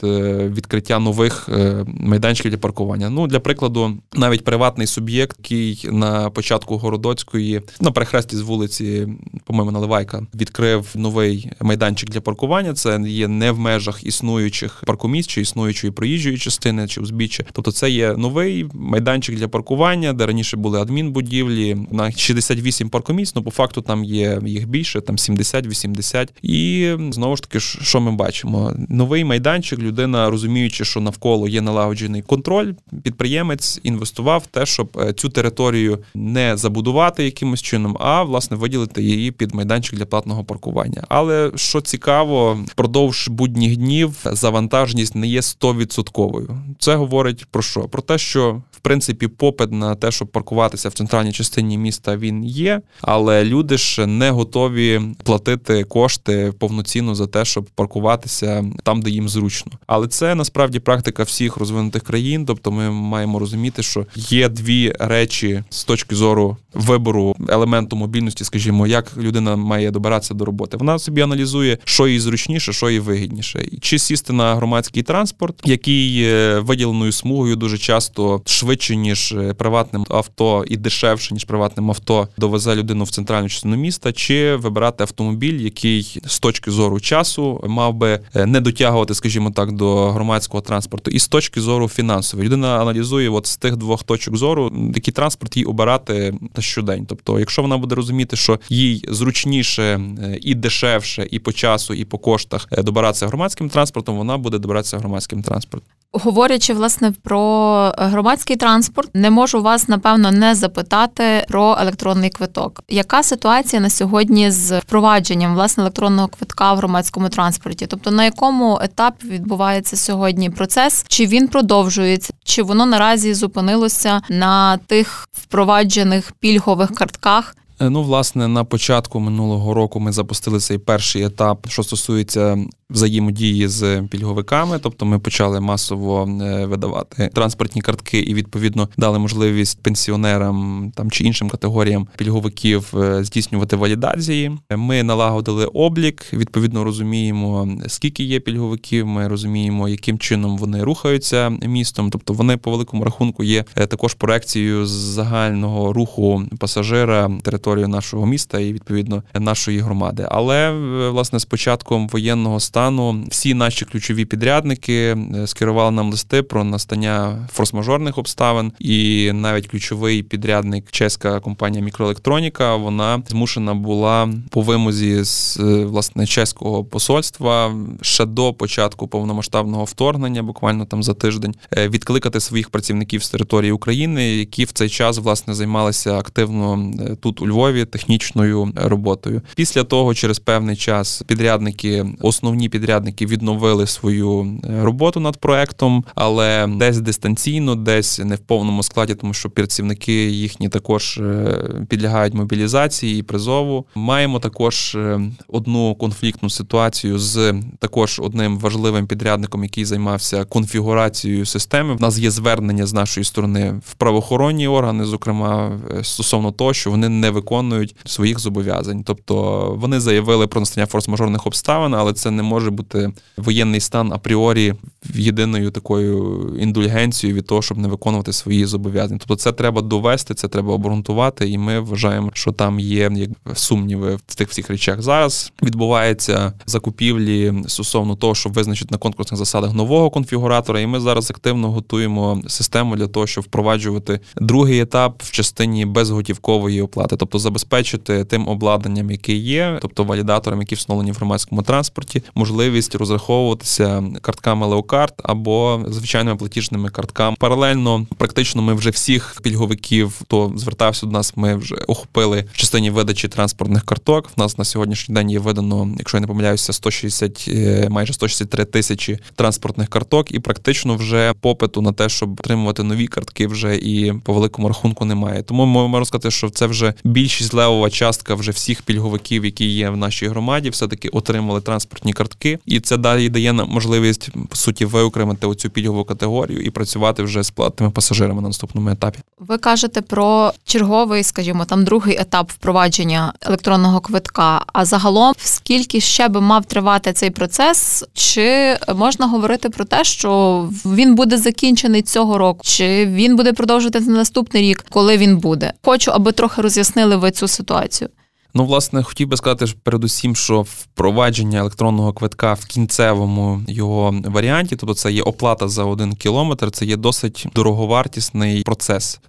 відкриття 0.58 1.00
нових 1.00 1.50
майданчиків 1.86 2.52
для 2.52 2.58
паркування. 2.58 3.10
Ну 3.10 3.28
для 3.28 3.40
прикладу, 3.40 3.98
навіть 4.14 4.44
приватний 4.44 4.88
суб'єкт, 4.88 5.38
який 5.40 5.90
на 5.92 6.30
початку 6.30 6.78
городоцької 6.78 7.62
на 7.82 7.92
перехресті 7.92 8.36
з 8.36 8.42
вулиці, 8.42 9.08
по-моєму, 9.44 9.72
Наливайка, 9.72 10.24
відкрив 10.36 10.88
новий 10.96 11.17
новий 11.18 11.52
майданчик 11.62 12.10
для 12.10 12.22
паркування. 12.22 12.74
Це 12.74 13.02
є 13.08 13.28
не 13.28 13.52
в 13.52 13.60
межах 13.60 14.04
існуючих 14.04 14.84
паркомісць 14.86 15.30
чи 15.30 15.42
існуючої 15.42 15.94
проїжджої 15.94 16.38
частини 16.38 16.88
чи 16.88 17.02
узбіччя. 17.02 17.44
Тобто, 17.52 17.72
це 17.72 17.90
є 17.90 18.14
новий 18.14 18.66
майданчик 18.74 19.36
для 19.36 19.48
паркування, 19.48 20.14
де 20.14 20.26
раніше 20.26 20.58
були 20.58 20.82
адмінбудівлі 20.82 21.78
на 21.92 22.12
68 22.12 22.90
паркомісць. 22.90 23.36
Ну 23.36 23.44
по 23.44 23.52
факту 23.52 23.82
там 23.82 24.04
є 24.04 24.42
їх 24.46 24.68
більше, 24.68 25.02
там 25.02 25.16
70-80. 25.16 26.30
І 26.42 26.92
знову 27.12 27.36
ж 27.36 27.42
таки, 27.42 27.60
що 27.60 28.02
ми 28.02 28.12
бачимо? 28.12 28.74
Новий 28.90 29.24
майданчик, 29.24 29.80
людина 29.80 30.30
розуміючи, 30.30 30.86
що 30.86 31.02
навколо 31.02 31.48
є 31.48 31.62
налагоджений 31.62 32.22
контроль, 32.22 32.74
підприємець 33.04 33.80
інвестував 33.84 34.42
в 34.42 34.48
те, 34.48 34.66
щоб 34.66 34.90
е, 35.00 35.14
цю 35.14 35.30
територію 35.30 36.00
не 36.16 36.58
забудувати 36.58 37.24
якимось 37.24 37.62
чином, 37.62 37.98
а 38.00 38.24
власне 38.24 38.58
виділити 38.58 39.04
її 39.04 39.32
під 39.32 39.56
майданчик 39.56 40.00
для 40.00 40.06
платного 40.06 40.44
паркування. 40.44 41.04
Але 41.10 41.52
що 41.56 41.82
цікаво, 41.82 42.60
впродовж 42.68 43.28
будніх 43.28 43.78
днів 43.78 44.16
завантаженість 44.26 45.16
не 45.16 45.28
є 45.28 45.40
100%. 45.40 46.48
Це 46.80 46.96
говорить 46.96 47.46
про 47.46 47.62
що? 47.62 47.82
Про 47.82 48.02
те, 48.02 48.18
що 48.18 48.62
в 48.72 48.80
принципі 48.80 49.28
попит 49.28 49.72
на 49.72 49.96
те, 49.96 50.12
щоб 50.12 50.28
паркуватися 50.28 50.90
в 50.90 50.94
центральній 50.94 51.32
частині 51.32 51.78
міста, 51.78 52.18
він 52.18 52.44
є, 52.44 52.82
але 53.02 53.44
люди 53.44 53.78
ж 53.78 54.08
не 54.08 54.30
готові 54.30 55.02
платити 55.24 55.84
кошти 55.84 56.54
повноцінно 56.60 57.16
за 57.16 57.28
те, 57.28 57.46
щоб 57.46 57.66
паркуватися 57.66 58.66
там, 58.84 59.02
де 59.02 59.10
їм 59.10 59.30
зручно. 59.30 59.72
Але 59.88 60.08
це 60.08 60.36
насправді 60.36 60.80
практика 60.80 61.24
всіх 61.24 61.58
розвинутих 61.58 62.04
країн. 62.04 62.46
Тобто, 62.46 62.72
ми 62.72 62.92
маємо 62.92 63.40
розуміти, 63.40 63.84
що 63.84 64.06
є 64.16 64.50
дві 64.50 64.94
речі 65.00 65.64
з 65.70 65.84
точки 65.84 66.16
зору 66.16 66.58
вибору 66.74 67.36
елементу 67.50 67.96
мобільності, 67.96 68.44
скажімо, 68.44 68.88
як 68.88 69.18
людина 69.18 69.56
має 69.56 69.92
добиратися 69.92 70.34
до 70.34 70.46
роботи. 70.46 70.78
Вона 70.78 70.97
собі 71.00 71.22
аналізує, 71.22 71.78
що 71.84 72.08
їй 72.08 72.20
зручніше, 72.20 72.74
що 72.74 72.90
їй 72.90 73.00
вигідніше, 73.00 73.66
чи 73.82 74.00
сісти 74.00 74.34
на 74.34 74.56
громадський 74.56 75.04
транспорт, 75.04 75.56
який 75.66 76.24
е, 76.24 76.60
виділеною 76.60 77.12
смугою 77.12 77.56
дуже 77.56 77.78
часто 77.78 78.42
швидше 78.46 78.96
ніж 78.96 79.32
е, 79.32 79.54
приватним 79.54 80.06
авто 80.10 80.66
і 80.68 80.78
дешевше 80.78 81.34
ніж 81.34 81.44
приватним 81.44 81.90
авто 81.90 82.28
довезе 82.38 82.76
людину 82.76 83.04
в 83.04 83.10
центральну 83.10 83.50
частину 83.50 83.76
міста, 83.76 84.14
чи 84.14 84.56
вибирати 84.56 85.04
автомобіль, 85.04 85.60
який 85.60 86.22
з 86.26 86.40
точки 86.40 86.72
зору 86.72 87.00
часу 87.00 87.64
мав 87.68 87.94
би 87.94 88.20
е, 88.36 88.46
не 88.46 88.62
дотягувати, 88.62 89.14
скажімо 89.14 89.52
так, 89.52 89.72
до 89.72 90.12
громадського 90.12 90.62
транспорту, 90.62 91.12
і 91.12 91.20
з 91.20 91.28
точки 91.28 91.62
зору 91.62 91.88
фінансової 91.88 92.48
людина 92.48 92.82
аналізує, 92.82 93.30
от 93.30 93.46
з 93.48 93.58
тих 93.58 93.76
двох 93.76 94.04
точок 94.04 94.38
зору, 94.38 94.92
який 94.96 95.14
транспорт 95.14 95.58
їй 95.58 95.66
обирати 95.66 96.34
на 96.56 96.62
щодень. 96.62 97.06
Тобто, 97.10 97.40
якщо 97.40 97.62
вона 97.62 97.78
буде 97.78 97.96
розуміти, 97.96 98.36
що 98.36 98.60
їй 98.70 99.06
зручніше 99.10 100.02
і 100.42 100.56
дешевше, 100.56 100.87
і 101.30 101.40
по 101.40 101.52
часу, 101.52 101.94
і 101.94 102.06
по 102.06 102.18
коштах 102.18 102.68
добиратися 102.72 103.28
громадським 103.28 103.70
транспортом, 103.70 104.18
вона 104.18 104.38
буде 104.38 104.60
добиратися 104.60 104.98
громадським 104.98 105.44
транспортом. 105.44 105.90
Говорячи 106.12 106.74
власне 106.74 107.14
про 107.24 107.94
громадський 107.98 108.56
транспорт, 108.56 109.10
не 109.14 109.30
можу 109.30 109.62
вас 109.62 109.88
напевно 109.88 110.32
не 110.32 110.56
запитати 110.56 111.46
про 111.48 111.78
електронний 111.80 112.30
квиток. 112.30 112.84
Яка 112.90 113.24
ситуація 113.24 113.82
на 113.82 113.90
сьогодні 113.90 114.52
з 114.52 114.80
впровадженням 114.80 115.54
власне 115.54 115.84
електронного 115.84 116.28
квитка 116.28 116.74
в 116.74 116.78
громадському 116.78 117.30
транспорті? 117.30 117.88
Тобто 117.88 118.12
на 118.12 118.26
якому 118.26 118.80
етапі 118.82 119.28
відбувається 119.28 119.96
сьогодні 119.96 120.50
процес? 120.50 121.06
Чи 121.08 121.26
він 121.26 121.48
продовжується, 121.48 122.34
чи 122.44 122.64
воно 122.64 122.86
наразі 122.86 123.34
зупинилося 123.34 124.22
на 124.30 124.78
тих 124.78 125.28
впроваджених 125.32 126.32
пільгових 126.32 126.96
картках? 126.96 127.56
Е, 127.80 127.90
ну, 127.90 128.04
власне, 128.04 128.48
на 128.48 128.64
початку 128.64 129.20
минулого 129.20 129.74
року 129.74 130.00
ми 130.00 130.12
запустили 130.12 130.60
цей 130.60 130.78
перший 130.78 131.24
етап, 131.24 131.68
що 131.70 131.84
стосується 131.84 132.58
взаємодії 132.90 133.68
з 133.68 134.02
пільговиками. 134.02 134.80
Тобто, 134.80 135.06
ми 135.06 135.20
почали 135.20 135.60
масово 135.60 136.30
е, 136.42 136.66
видавати 136.66 137.30
транспортні 137.34 137.82
картки 137.82 138.20
і 138.20 138.34
відповідно 138.34 138.90
дали 138.98 139.20
можливість 139.20 139.84
пенсіонерам 139.84 140.92
там 140.96 141.12
чи 141.12 141.24
іншим 141.24 141.50
категоріям 141.50 142.08
пільговиків 142.18 142.94
е, 142.98 143.24
здійснювати 143.24 143.76
валідації. 143.76 144.52
Ми 144.70 145.04
налагодили 145.04 145.66
облік. 145.66 146.34
Відповідно, 146.34 146.84
розуміємо, 146.84 147.78
скільки 147.88 148.24
є 148.24 148.40
пільговиків. 148.40 149.08
Ми 149.08 149.28
розуміємо, 149.28 149.90
яким 149.90 150.20
чином 150.20 150.58
вони 150.58 150.84
рухаються 150.84 151.50
містом. 151.50 152.10
Тобто, 152.10 152.34
вони 152.34 152.58
по 152.58 152.72
великому 152.72 153.04
рахунку 153.04 153.44
є 153.44 153.64
також 153.64 154.14
проекцією 154.14 154.86
загального 154.86 155.94
руху 155.94 156.44
пасажира 156.60 157.32
території 157.44 157.67
територію 157.68 157.88
нашого 157.88 158.26
міста 158.26 158.60
і 158.60 158.74
відповідно 158.74 159.24
нашої 159.34 159.80
громади. 159.80 160.28
Але 160.32 160.72
власне 161.10 161.40
з 161.40 161.46
початком 161.46 162.08
воєнного 162.08 162.60
стану 162.60 163.26
всі 163.30 163.54
наші 163.54 163.86
ключові 163.86 164.26
підрядники 164.26 164.94
е, 164.94 165.48
скерували 165.48 165.92
нам 165.92 166.12
листи 166.12 166.44
про 166.44 166.64
настання 166.64 167.48
форс-мажорних 167.58 168.20
обставин, 168.20 168.72
і 168.80 169.32
навіть 169.34 169.68
ключовий 169.68 170.24
підрядник, 170.24 170.92
чеська 170.92 171.40
компанія 171.40 171.84
Мікроелектроніка, 171.84 172.76
вона 172.76 173.24
змушена 173.28 173.74
була 173.74 174.30
по 174.50 174.62
вимозі 174.62 175.24
з 175.24 175.58
е, 175.60 175.86
власне 175.86 176.26
чеського 176.26 176.84
посольства 176.84 177.76
ще 178.02 178.26
до 178.26 178.54
початку 178.54 179.08
повномасштабного 179.08 179.84
вторгнення, 179.84 180.44
буквально 180.44 180.86
там 180.86 181.04
за 181.04 181.14
тиждень, 181.14 181.56
е, 181.78 181.90
відкликати 181.90 182.40
своїх 182.40 182.70
працівників 182.70 183.24
з 183.24 183.30
території 183.30 183.72
України, 183.72 184.36
які 184.36 184.66
в 184.66 184.72
цей 184.72 184.90
час 184.90 185.18
власне 185.18 185.54
займалися 185.54 186.18
активно 186.18 186.94
тут 187.20 187.42
у 187.42 187.48
Львові 187.48 187.57
Львові 187.58 187.86
технічною 187.86 188.72
роботою. 188.76 189.42
Після 189.56 189.84
того, 189.84 190.14
через 190.14 190.40
певний 190.40 190.76
час, 190.76 191.24
підрядники, 191.28 192.06
основні 192.22 192.70
підрядники 192.70 193.26
відновили 193.26 193.88
свою 193.88 194.60
е, 194.64 194.84
роботу 194.84 195.20
над 195.20 195.38
проектом, 195.38 196.04
але 196.16 196.68
десь 196.68 197.00
дистанційно, 197.00 197.76
десь 197.76 198.20
не 198.20 198.36
в 198.36 198.40
повному 198.40 198.84
складі, 198.84 199.16
тому 199.16 199.34
що 199.34 199.50
працівники 199.50 200.14
їхні 200.30 200.70
також 200.70 201.18
е, 201.18 201.64
підлягають 201.90 202.34
мобілізації 202.34 203.20
і 203.20 203.24
призову. 203.24 203.86
Маємо 203.96 204.40
також 204.40 204.96
е, 204.96 205.22
одну 205.48 205.96
конфліктну 205.96 206.50
ситуацію 206.50 207.20
з 207.20 207.54
також 207.80 208.20
одним 208.24 208.60
важливим 208.60 209.08
підрядником, 209.08 209.64
який 209.64 209.86
займався 209.86 210.46
конфігурацією 210.46 211.46
системи. 211.46 211.96
В 211.96 212.02
нас 212.02 212.18
є 212.18 212.32
звернення 212.32 212.86
з 212.86 212.94
нашої 212.94 213.24
сторони 213.24 213.82
в 213.86 213.94
правоохоронні 213.94 214.68
органи, 214.68 215.06
зокрема 215.06 215.80
стосовно 216.02 216.52
того, 216.52 216.74
що 216.74 216.92
вони 216.92 217.10
не 217.10 217.30
виконують 217.30 217.47
виконують 217.48 217.96
своїх 218.06 218.40
зобов'язань. 218.40 219.04
Тобто 219.04 219.36
вони 219.80 220.00
заявили 220.00 220.48
про 220.48 220.62
настання 220.62 220.88
форс-мажорних 220.88 221.48
обставин, 221.48 221.94
але 221.94 222.14
це 222.14 222.32
не 222.32 222.44
може 222.44 222.72
бути 222.72 223.12
воєнний 223.38 223.80
стан 223.80 224.14
апріорі 224.14 224.74
єдиною 225.16 225.72
такою 225.72 226.38
індульгенцією 226.60 227.38
від 227.38 227.48
того, 227.48 227.62
щоб 227.62 227.78
не 227.78 227.88
виконувати 227.88 228.34
свої 228.34 228.66
зобов'язання. 228.66 229.20
Тобто, 229.20 229.36
це 229.36 229.52
треба 229.52 229.82
довести, 229.82 230.34
це 230.34 230.48
треба 230.48 230.74
обґрунтувати, 230.74 231.50
і 231.50 231.58
ми 231.58 231.80
вважаємо, 231.80 232.32
що 232.34 232.52
там 232.52 232.80
є 232.80 233.12
як 233.16 233.30
сумніви 233.54 234.16
в 234.16 234.36
цих 234.36 234.50
всіх 234.50 234.70
речах. 234.70 235.02
Зараз 235.02 235.52
відбуваються 235.64 236.54
закупівлі 236.66 237.54
стосовно 237.68 238.16
того, 238.16 238.36
щоб 238.36 238.54
визначити 238.54 238.88
на 238.92 238.98
конкурсних 238.98 239.38
засадах 239.38 239.74
нового 239.74 240.10
конфігуратора. 240.10 240.80
І 240.80 240.88
ми 240.88 241.00
зараз 241.00 241.32
активно 241.32 241.72
готуємо 241.72 242.42
систему 242.48 242.96
для 242.96 243.08
того, 243.08 243.28
щоб 243.28 243.44
впроваджувати 243.44 244.20
другий 244.36 244.80
етап 244.80 245.24
в 245.24 245.32
частині 245.32 245.86
безготівкової 245.86 246.82
оплати, 246.82 247.16
тобто 247.38 247.44
забезпечити 247.44 248.24
тим 248.24 248.48
обладнанням, 248.48 249.12
яке 249.12 249.34
є, 249.34 249.78
тобто 249.82 250.04
валідаторам, 250.04 250.60
які 250.60 250.76
встановлені 250.76 251.12
в 251.12 251.16
громадському 251.16 251.62
транспорті, 251.62 252.24
можливість 252.36 252.96
розраховуватися 252.96 254.04
картками 254.22 254.68
Леокарт 254.68 255.14
або 255.24 255.86
звичайними 255.88 256.38
платіжними 256.38 256.90
картками. 256.90 257.38
Паралельно, 257.40 258.08
практично, 258.18 258.62
ми 258.62 258.74
вже 258.74 258.90
всіх 258.90 259.38
пільговиків, 259.44 260.18
хто 260.22 260.54
звертався 260.56 261.06
до 261.06 261.12
нас, 261.12 261.34
ми 261.36 261.56
вже 261.56 261.76
охопили 261.76 262.46
в 262.54 262.58
частині 262.58 262.90
видачі 262.90 263.28
транспортних 263.28 263.84
карток. 263.84 264.30
В 264.38 264.40
нас 264.40 264.58
на 264.58 264.66
сьогоднішній 264.66 265.16
день 265.16 265.32
є 265.32 265.40
видано, 265.40 265.90
якщо 265.98 266.18
я 266.18 266.22
не 266.22 266.28
помиляюся, 266.28 266.74
160, 266.74 267.46
е, 267.48 267.88
майже 267.90 268.14
163 268.14 268.66
тисячі 268.66 269.20
транспортних 269.36 269.90
карток, 269.90 270.32
і 270.32 270.40
практично 270.40 270.96
вже 270.96 271.34
попиту 271.42 271.82
на 271.82 271.94
те, 271.94 272.10
щоб 272.10 272.40
отримувати 272.40 272.84
нові 272.84 273.08
картки, 273.08 273.48
вже 273.48 273.76
і 273.76 274.14
по 274.24 274.34
великому 274.34 274.68
рахунку 274.68 275.06
немає. 275.06 275.44
Тому 275.44 275.66
ми 275.66 275.88
можемо 275.88 276.06
сказати, 276.06 276.32
що 276.32 276.50
це 276.50 276.66
вже 276.66 276.94
більш 277.04 277.27
більшість 277.28 277.54
левова 277.54 277.90
частка 277.90 278.36
вже 278.36 278.52
всіх 278.52 278.82
пільговиків, 278.82 279.46
які 279.46 279.66
є 279.66 279.90
в 279.90 279.98
нашій 279.98 280.28
громаді, 280.28 280.70
все 280.70 280.88
таки 280.88 281.10
отримали 281.10 281.62
транспортні 281.62 282.14
картки, 282.14 282.60
і 282.66 282.80
це 282.80 282.98
далі 282.98 283.30
дає 283.30 283.54
нам 283.54 283.70
можливість 283.70 284.30
по 284.50 284.56
суті 284.56 284.86
виокремити 284.86 285.48
оцю 285.48 285.70
пільгову 285.70 286.04
категорію 286.04 286.62
і 286.62 286.70
працювати 286.70 287.24
вже 287.24 287.44
з 287.44 287.52
платними 287.52 287.92
пасажирами 287.92 288.42
на 288.42 288.48
наступному 288.48 288.90
етапі. 288.90 289.20
Ви 289.40 289.58
кажете 289.58 290.02
про 290.02 290.54
черговий, 290.66 291.24
скажімо, 291.24 291.66
там 291.66 291.84
другий 291.84 292.18
етап 292.20 292.52
впровадження 292.52 293.34
електронного 293.42 294.00
квитка. 294.00 294.66
А 294.74 294.86
загалом, 294.86 295.34
скільки 295.38 296.02
ще 296.02 296.28
би 296.28 296.42
мав 296.42 296.66
тривати 296.66 297.14
цей 297.14 297.30
процес, 297.30 298.06
чи 298.14 298.78
можна 298.96 299.28
говорити 299.28 299.70
про 299.70 299.86
те, 299.86 300.04
що 300.04 300.70
він 300.86 301.16
буде 301.16 301.38
закінчений 301.38 302.02
цього 302.02 302.38
року, 302.38 302.60
чи 302.64 303.06
він 303.06 303.36
буде 303.36 303.54
продовжувати 303.54 304.00
на 304.00 304.18
наступний 304.18 304.64
рік, 304.64 304.86
коли 304.90 305.18
він 305.18 305.38
буде? 305.38 305.74
Хочу, 305.84 306.12
аби 306.12 306.32
трохи 306.32 306.62
роз'яснили 306.62 307.17
ви 307.20 307.32
цю 307.32 307.48
ситуацію? 307.48 308.10
Ну, 308.54 308.66
власне, 308.66 309.04
хотів 309.04 309.28
би 309.28 309.38
сказати, 309.38 309.66
передусім, 309.84 310.36
що 310.36 310.62
впровадження 310.62 311.60
електронного 311.60 312.14
квитка 312.14 312.54
в 312.54 312.66
кінцевому 312.66 313.62
його 313.68 314.16
варіанті, 314.26 314.76
тобто 314.76 314.96
це 314.96 315.12
є 315.12 315.22
оплата 315.22 315.68
за 315.68 315.84
один 315.84 316.16
кілометр, 316.16 316.72
це 316.72 316.86
є 316.86 316.96
досить 316.96 317.48
дороговартісний 317.56 318.64
процес. 318.64 319.20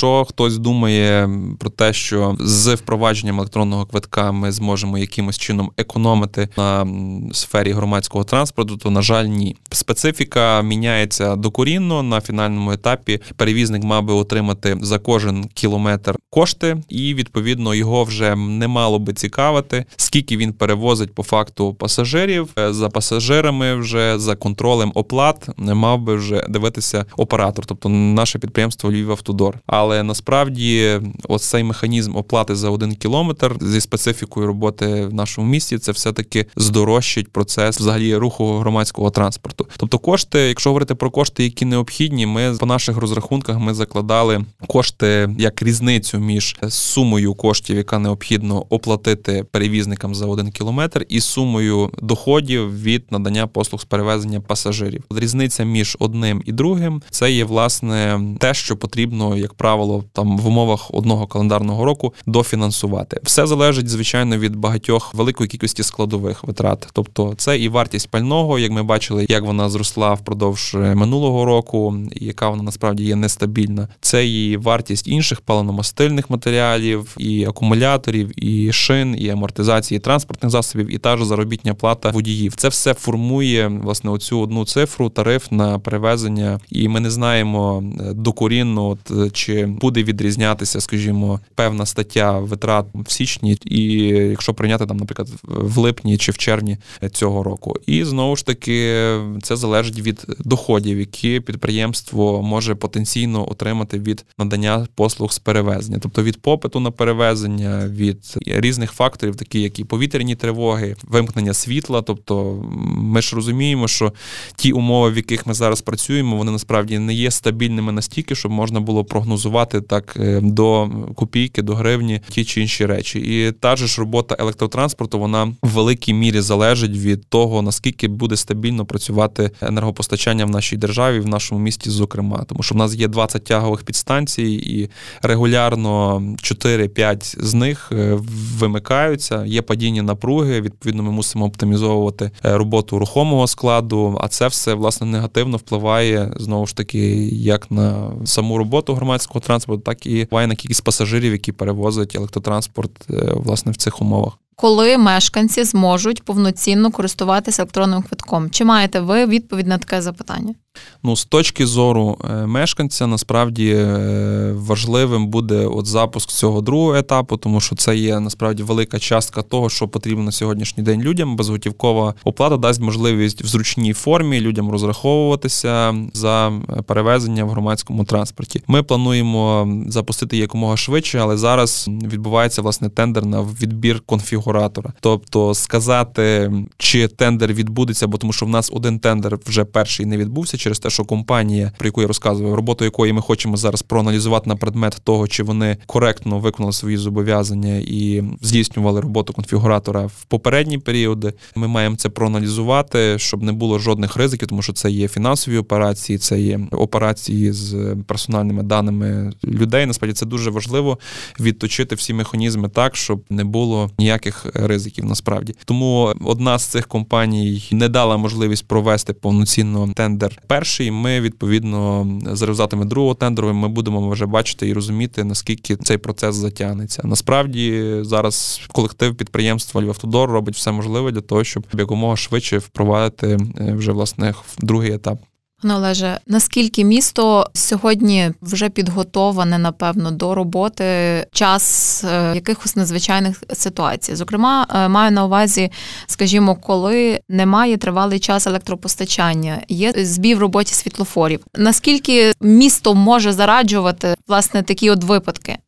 Якщо 0.00 0.24
хтось 0.24 0.58
думає 0.58 1.30
про 1.58 1.70
те, 1.70 1.92
що 1.92 2.36
з 2.40 2.74
впровадженням 2.74 3.38
електронного 3.38 3.86
квитка 3.86 4.32
ми 4.32 4.52
зможемо 4.52 4.98
якимось 4.98 5.38
чином 5.38 5.70
економити 5.76 6.48
на 6.56 6.86
сфері 7.32 7.72
громадського 7.72 8.24
транспорту, 8.24 8.76
то 8.76 8.90
на 8.90 9.02
жаль, 9.02 9.24
ні. 9.24 9.56
Специфіка 9.70 10.62
міняється 10.62 11.36
докорінно 11.36 12.02
на 12.02 12.20
фінальному 12.20 12.72
етапі. 12.72 13.20
Перевізник 13.36 13.84
мав 13.84 14.04
би 14.04 14.14
отримати 14.14 14.78
за 14.82 14.98
кожен 14.98 15.44
кілометр 15.44 16.16
кошти, 16.30 16.76
і 16.88 17.14
відповідно 17.14 17.74
його 17.74 18.04
вже 18.04 18.36
не 18.36 18.68
мало 18.68 18.98
би 18.98 19.12
цікавити, 19.12 19.84
скільки 19.96 20.36
він 20.36 20.52
перевозить 20.52 21.14
по 21.14 21.22
факту 21.22 21.74
пасажирів 21.74 22.48
е, 22.58 22.72
за 22.72 22.88
пасажирами, 22.88 23.74
вже 23.74 24.18
за 24.18 24.36
контролем 24.36 24.92
оплат 24.94 25.48
не 25.56 25.74
мав 25.74 26.00
би 26.00 26.14
вже 26.14 26.46
дивитися 26.48 27.04
оператор, 27.16 27.66
тобто 27.66 27.88
наше 27.88 28.38
підприємство 28.38 28.90
Львівавтодор. 28.90 29.58
Але 29.66 29.89
насправді 29.90 31.00
ось 31.28 31.44
цей 31.44 31.64
механізм 31.64 32.16
оплати 32.16 32.56
за 32.56 32.70
один 32.70 32.94
кілометр 32.94 33.56
зі 33.60 33.80
специфікою 33.80 34.46
роботи 34.46 35.06
в 35.06 35.14
нашому 35.14 35.46
місті, 35.46 35.78
це 35.78 35.92
все 35.92 36.12
таки 36.12 36.46
здорожчить 36.56 37.32
процес 37.32 37.80
взагалі 37.80 38.16
руху 38.16 38.58
громадського 38.58 39.10
транспорту. 39.10 39.66
Тобто, 39.76 39.98
кошти, 39.98 40.38
якщо 40.38 40.70
говорити 40.70 40.94
про 40.94 41.10
кошти, 41.10 41.44
які 41.44 41.64
необхідні, 41.64 42.26
ми 42.26 42.56
по 42.60 42.66
наших 42.66 42.96
розрахунках 42.96 43.58
ми 43.58 43.74
закладали 43.74 44.44
кошти 44.66 45.30
як 45.38 45.62
різницю 45.62 46.18
між 46.18 46.56
сумою 46.68 47.34
коштів, 47.34 47.76
яка 47.76 47.98
необхідно 47.98 48.64
оплатити 48.68 49.44
перевізникам 49.50 50.14
за 50.14 50.26
один 50.26 50.50
кілометр, 50.50 51.06
і 51.08 51.20
сумою 51.20 51.90
доходів 52.02 52.82
від 52.82 53.04
надання 53.10 53.46
послуг 53.46 53.80
з 53.80 53.84
перевезення 53.84 54.40
пасажирів. 54.40 55.04
Різниця 55.10 55.64
між 55.64 55.96
одним 56.00 56.42
і 56.46 56.52
другим 56.52 57.02
це 57.10 57.32
є 57.32 57.44
власне 57.44 58.20
те, 58.38 58.54
що 58.54 58.76
потрібно, 58.76 59.36
як 59.36 59.54
правило, 59.54 59.79
там 60.12 60.38
в 60.38 60.46
умовах 60.46 60.90
одного 60.92 61.26
календарного 61.26 61.84
року 61.84 62.14
дофінансувати. 62.26 63.20
Все 63.22 63.46
залежить, 63.46 63.88
звичайно, 63.88 64.38
від 64.38 64.56
багатьох 64.56 65.14
великої 65.14 65.48
кількості 65.48 65.82
складових 65.82 66.44
витрат. 66.44 66.88
Тобто, 66.92 67.34
це 67.36 67.58
і 67.58 67.68
вартість 67.68 68.08
пального, 68.08 68.58
як 68.58 68.70
ми 68.70 68.82
бачили, 68.82 69.26
як 69.28 69.44
вона 69.44 69.70
зросла 69.70 70.14
впродовж 70.14 70.74
минулого 70.74 71.44
року, 71.44 71.96
і 72.12 72.24
яка 72.24 72.48
вона 72.48 72.62
насправді 72.62 73.04
є 73.04 73.16
нестабільна. 73.16 73.88
Це 74.00 74.26
і 74.26 74.56
вартість 74.56 75.08
інших 75.08 75.42
паливно-мастильних 75.46 76.24
матеріалів, 76.28 77.14
і 77.18 77.44
акумуляторів, 77.44 78.44
і 78.44 78.72
шин, 78.72 79.16
і 79.18 79.28
амортизації 79.28 80.00
транспортних 80.00 80.50
засобів, 80.50 80.94
і 80.94 80.98
та 80.98 81.16
ж 81.16 81.24
заробітня 81.24 81.74
плата 81.74 82.10
водіїв. 82.10 82.54
Це 82.56 82.68
все 82.68 82.94
формує 82.94 83.68
власне 83.68 84.10
оцю 84.10 84.40
одну 84.40 84.64
цифру 84.64 85.08
тариф 85.08 85.52
на 85.52 85.78
перевезення, 85.78 86.60
і 86.70 86.88
ми 86.88 87.00
не 87.00 87.10
знаємо 87.10 87.84
е, 88.00 88.12
докорінно, 88.12 88.88
от 88.88 89.10
е, 89.10 89.30
чи 89.30 89.68
буде 89.70 90.02
відрізнятися, 90.02 90.80
скажімо, 90.80 91.40
певна 91.54 91.86
стаття 91.86 92.38
витрат 92.38 92.86
в 92.94 93.12
січні, 93.12 93.58
і 93.64 93.82
якщо 94.06 94.54
прийняти 94.54 94.86
там, 94.86 94.96
наприклад, 94.96 95.28
в 95.42 95.78
липні 95.78 96.18
чи 96.18 96.32
в 96.32 96.38
червні 96.38 96.78
цього 97.12 97.42
року. 97.42 97.76
І 97.86 98.04
знову 98.04 98.36
ж 98.36 98.46
таки 98.46 99.10
це 99.42 99.56
залежить 99.56 100.00
від 100.00 100.26
доходів, 100.38 100.98
які 100.98 101.40
підприємство 101.40 102.42
може 102.42 102.74
потенційно 102.74 103.50
отримати 103.50 103.98
від 103.98 104.24
надання 104.38 104.86
послуг 104.94 105.32
з 105.32 105.38
перевезення, 105.38 105.98
тобто 106.02 106.22
від 106.22 106.42
попиту 106.42 106.80
на 106.80 106.90
перевезення, 106.90 107.88
від 107.88 108.36
різних 108.56 108.92
факторів, 108.92 109.36
такі 109.36 109.60
як 109.60 109.78
і 109.78 109.84
повітряні 109.84 110.34
тривоги, 110.34 110.96
вимкнення 111.02 111.54
світла. 111.54 112.02
Тобто, 112.02 112.64
ми 112.96 113.22
ж 113.22 113.36
розуміємо, 113.36 113.88
що 113.88 114.12
ті 114.56 114.72
умови, 114.72 115.10
в 115.10 115.16
яких 115.16 115.46
ми 115.46 115.54
зараз 115.54 115.80
працюємо, 115.80 116.36
вони 116.36 116.52
насправді 116.52 116.98
не 116.98 117.14
є 117.14 117.30
стабільними 117.30 117.92
настільки, 117.92 118.34
щоб 118.34 118.52
можна 118.52 118.80
було 118.80 119.04
прогнозувати 119.04 119.80
так 119.80 120.16
е, 120.20 120.40
до 120.42 120.90
копійки, 121.14 121.62
до 121.62 121.74
гривні 121.74 122.20
ті 122.28 122.44
чи 122.44 122.60
інші 122.60 122.86
речі. 122.86 123.18
І 123.18 123.52
та 123.52 123.76
ж 123.76 124.00
робота 124.00 124.36
електротранспорту, 124.38 125.18
вона 125.18 125.44
в 125.44 125.68
великій 125.68 126.14
мірі 126.14 126.40
залежить 126.40 126.96
від 126.96 127.26
того, 127.26 127.62
наскільки 127.62 128.08
буде 128.08 128.36
стабільно 128.36 128.86
працювати 128.86 129.50
енергопостачання 129.60 130.44
в 130.44 130.50
нашій 130.50 130.76
державі, 130.76 131.20
в 131.20 131.26
нашому 131.26 131.60
місті, 131.60 131.90
зокрема, 131.90 132.44
тому 132.44 132.62
що 132.62 132.74
в 132.74 132.78
нас 132.78 132.94
є 132.94 133.08
20 133.08 133.44
тягових 133.44 133.82
підстанцій, 133.82 134.42
і 134.42 134.90
регулярно 135.22 136.22
4-5 136.42 137.44
з 137.44 137.54
них 137.54 137.88
е, 137.92 138.18
вимикаються. 138.58 139.44
Є 139.46 139.62
падіння 139.62 140.02
напруги. 140.02 140.60
Відповідно, 140.60 141.02
ми 141.02 141.10
мусимо 141.10 141.44
оптимізовувати 141.44 142.30
е, 142.44 142.56
роботу 142.56 142.98
рухомого 142.98 143.46
складу. 143.46 144.18
А 144.20 144.28
це 144.28 144.48
все 144.48 144.74
власне 144.74 145.06
негативно 145.06 145.56
впливає 145.56 146.32
знову 146.36 146.66
ж 146.66 146.76
таки 146.76 147.26
як 147.28 147.70
на 147.70 148.12
саму 148.24 148.58
роботу 148.58 148.94
громадського 148.94 149.40
транспорту, 149.40 149.82
так 149.82 150.06
і 150.06 150.24
впливає 150.24 150.46
на 150.46 150.54
кількість 150.54 150.84
пасажирів, 150.84 151.32
які 151.32 151.52
перевозять 151.52 152.14
електротранспорт 152.14 152.90
е, 153.10 153.32
власне 153.34 153.72
в 153.72 153.76
цих 153.76 154.00
умовах 154.00 154.38
коли 154.60 154.98
мешканці 154.98 155.64
зможуть 155.64 156.22
повноцінно 156.22 156.90
користуватися 156.90 157.62
електронним 157.62 158.02
квитком? 158.02 158.50
Чи 158.50 158.64
маєте 158.64 159.00
ви 159.00 159.26
відповідь 159.26 159.66
на 159.66 159.78
таке 159.78 160.02
запитання? 160.02 160.54
Ну, 161.02 161.16
з 161.16 161.24
точки 161.24 161.66
зору 161.66 162.18
е, 162.30 162.46
мешканця, 162.46 163.06
насправді 163.06 163.70
е, 163.70 164.52
важливим 164.56 165.26
буде 165.26 165.66
от 165.66 165.86
запуск 165.86 166.28
цього 166.28 166.60
другого 166.60 166.94
етапу, 166.94 167.36
тому 167.36 167.60
що 167.60 167.76
це 167.76 167.96
є 167.96 168.20
насправді 168.20 168.62
велика 168.62 168.98
частка 168.98 169.42
того, 169.42 169.70
що 169.70 169.88
потрібно 169.88 170.24
на 170.24 170.32
сьогоднішній 170.32 170.82
день 170.82 171.02
людям. 171.02 171.36
Безготівкова 171.36 172.14
оплата 172.24 172.56
дасть 172.56 172.80
можливість 172.80 173.42
в 173.42 173.46
зручній 173.46 173.92
формі 173.92 174.40
людям 174.40 174.70
розраховуватися 174.70 175.94
за 176.12 176.52
перевезення 176.86 177.44
в 177.44 177.50
громадському 177.50 178.04
транспорті. 178.04 178.62
Ми 178.66 178.82
плануємо 178.82 179.72
запустити 179.88 180.36
якомога 180.36 180.76
швидше, 180.76 181.18
але 181.18 181.36
зараз 181.36 181.88
відбувається 181.88 182.62
власне 182.62 182.88
тендер 182.88 183.26
на 183.26 183.42
відбір 183.42 184.00
конфігуратора. 184.06 184.92
Тобто 185.00 185.54
сказати, 185.54 186.52
чи 186.78 187.08
тендер 187.08 187.52
відбудеться, 187.52 188.06
бо 188.06 188.18
тому 188.18 188.32
що 188.32 188.46
в 188.46 188.48
нас 188.48 188.70
один 188.74 188.98
тендер 188.98 189.38
вже 189.46 189.64
перший 189.64 190.06
не 190.06 190.16
відбувся 190.16 190.58
через 190.60 190.78
те, 190.78 190.90
що 190.90 191.04
компанія, 191.04 191.72
про 191.78 191.86
яку 191.86 192.00
я 192.00 192.06
розказував, 192.06 192.54
роботу 192.54 192.84
якої 192.84 193.12
ми 193.12 193.22
хочемо 193.22 193.56
зараз 193.56 193.82
проаналізувати 193.82 194.48
на 194.48 194.56
предмет 194.56 195.00
того, 195.04 195.28
чи 195.28 195.42
вони 195.42 195.76
коректно 195.86 196.38
виконали 196.38 196.72
свої 196.72 196.96
зобов'язання 196.96 197.74
і 197.76 198.22
здійснювали 198.40 199.00
роботу 199.00 199.32
конфігуратора 199.32 200.06
в 200.06 200.24
попередні 200.28 200.78
періоди. 200.78 201.32
Ми 201.54 201.68
маємо 201.68 201.96
це 201.96 202.08
проаналізувати, 202.08 203.18
щоб 203.18 203.42
не 203.42 203.52
було 203.52 203.78
жодних 203.78 204.16
ризиків, 204.16 204.48
тому 204.48 204.62
що 204.62 204.72
це 204.72 204.90
є 204.90 205.08
фінансові 205.08 205.58
операції, 205.58 206.18
це 206.18 206.40
є 206.40 206.60
операції 206.70 207.52
з 207.52 207.96
персональними 208.06 208.62
даними 208.62 209.32
людей. 209.44 209.86
Насправді 209.86 210.14
це 210.14 210.26
дуже 210.26 210.50
важливо 210.50 210.98
відточити 211.40 211.94
всі 211.94 212.14
механізми 212.14 212.68
так, 212.68 212.96
щоб 212.96 213.24
не 213.30 213.44
було 213.44 213.90
ніяких 213.98 214.46
ризиків. 214.54 215.04
Насправді 215.04 215.54
тому 215.64 216.14
одна 216.24 216.58
з 216.58 216.64
цих 216.64 216.86
компаній 216.86 217.68
не 217.72 217.88
дала 217.88 218.16
можливість 218.16 218.68
провести 218.68 219.12
повноцінно 219.12 219.92
тендер 219.94 220.38
перший. 220.50 220.90
Ми 220.90 221.20
відповідно 221.20 222.06
за 222.32 222.46
результатами 222.46 222.84
другого 222.84 223.14
тендеру 223.14 223.54
ми 223.54 223.68
будемо 223.68 224.10
вже 224.10 224.26
бачити 224.26 224.68
і 224.68 224.72
розуміти, 224.72 225.24
наскільки 225.24 225.76
цей 225.76 225.98
процес 225.98 226.36
затягнеться. 226.36 227.02
Насправді 227.04 227.96
зараз 228.00 228.60
колектив 228.72 229.16
підприємства 229.16 229.82
Львавтодор 229.82 230.30
робить 230.30 230.54
все 230.54 230.72
можливе 230.72 231.12
для 231.12 231.20
того, 231.20 231.44
щоб 231.44 231.66
якомога 231.78 232.16
швидше 232.16 232.58
впровадити 232.58 233.38
е, 233.60 233.72
вже 233.74 233.92
власне 233.92 234.34
другий 234.58 234.92
етап. 234.92 235.18
Пане 235.62 235.74
Олеже, 235.74 236.18
наскільки 236.26 236.84
місто 236.84 237.50
сьогодні 237.54 238.32
вже 238.42 238.68
підготоване, 238.68 239.58
напевно, 239.58 240.10
до 240.10 240.34
роботи 240.34 240.84
час 241.32 242.04
е, 242.04 242.32
якихось 242.34 242.76
надзвичайних 242.76 243.42
ситуацій? 243.52 244.14
Зокрема, 244.14 244.66
е, 244.74 244.88
маю 244.88 245.12
на 245.12 245.24
увазі, 245.24 245.70
скажімо, 246.06 246.54
коли 246.54 247.20
немає 247.28 247.76
тривалий 247.76 248.18
час 248.18 248.46
електропостачання, 248.46 249.62
є 249.68 249.92
збій 249.96 250.34
в 250.34 250.38
роботі 250.38 250.74
світлофорів. 250.74 251.40
Наскільки 251.56 252.32
місто 252.40 252.94
може 252.94 253.32
зараджувати 253.32 254.14
власне 254.28 254.62
такі 254.62 254.90
от 254.90 255.04
випадки? 255.04 255.58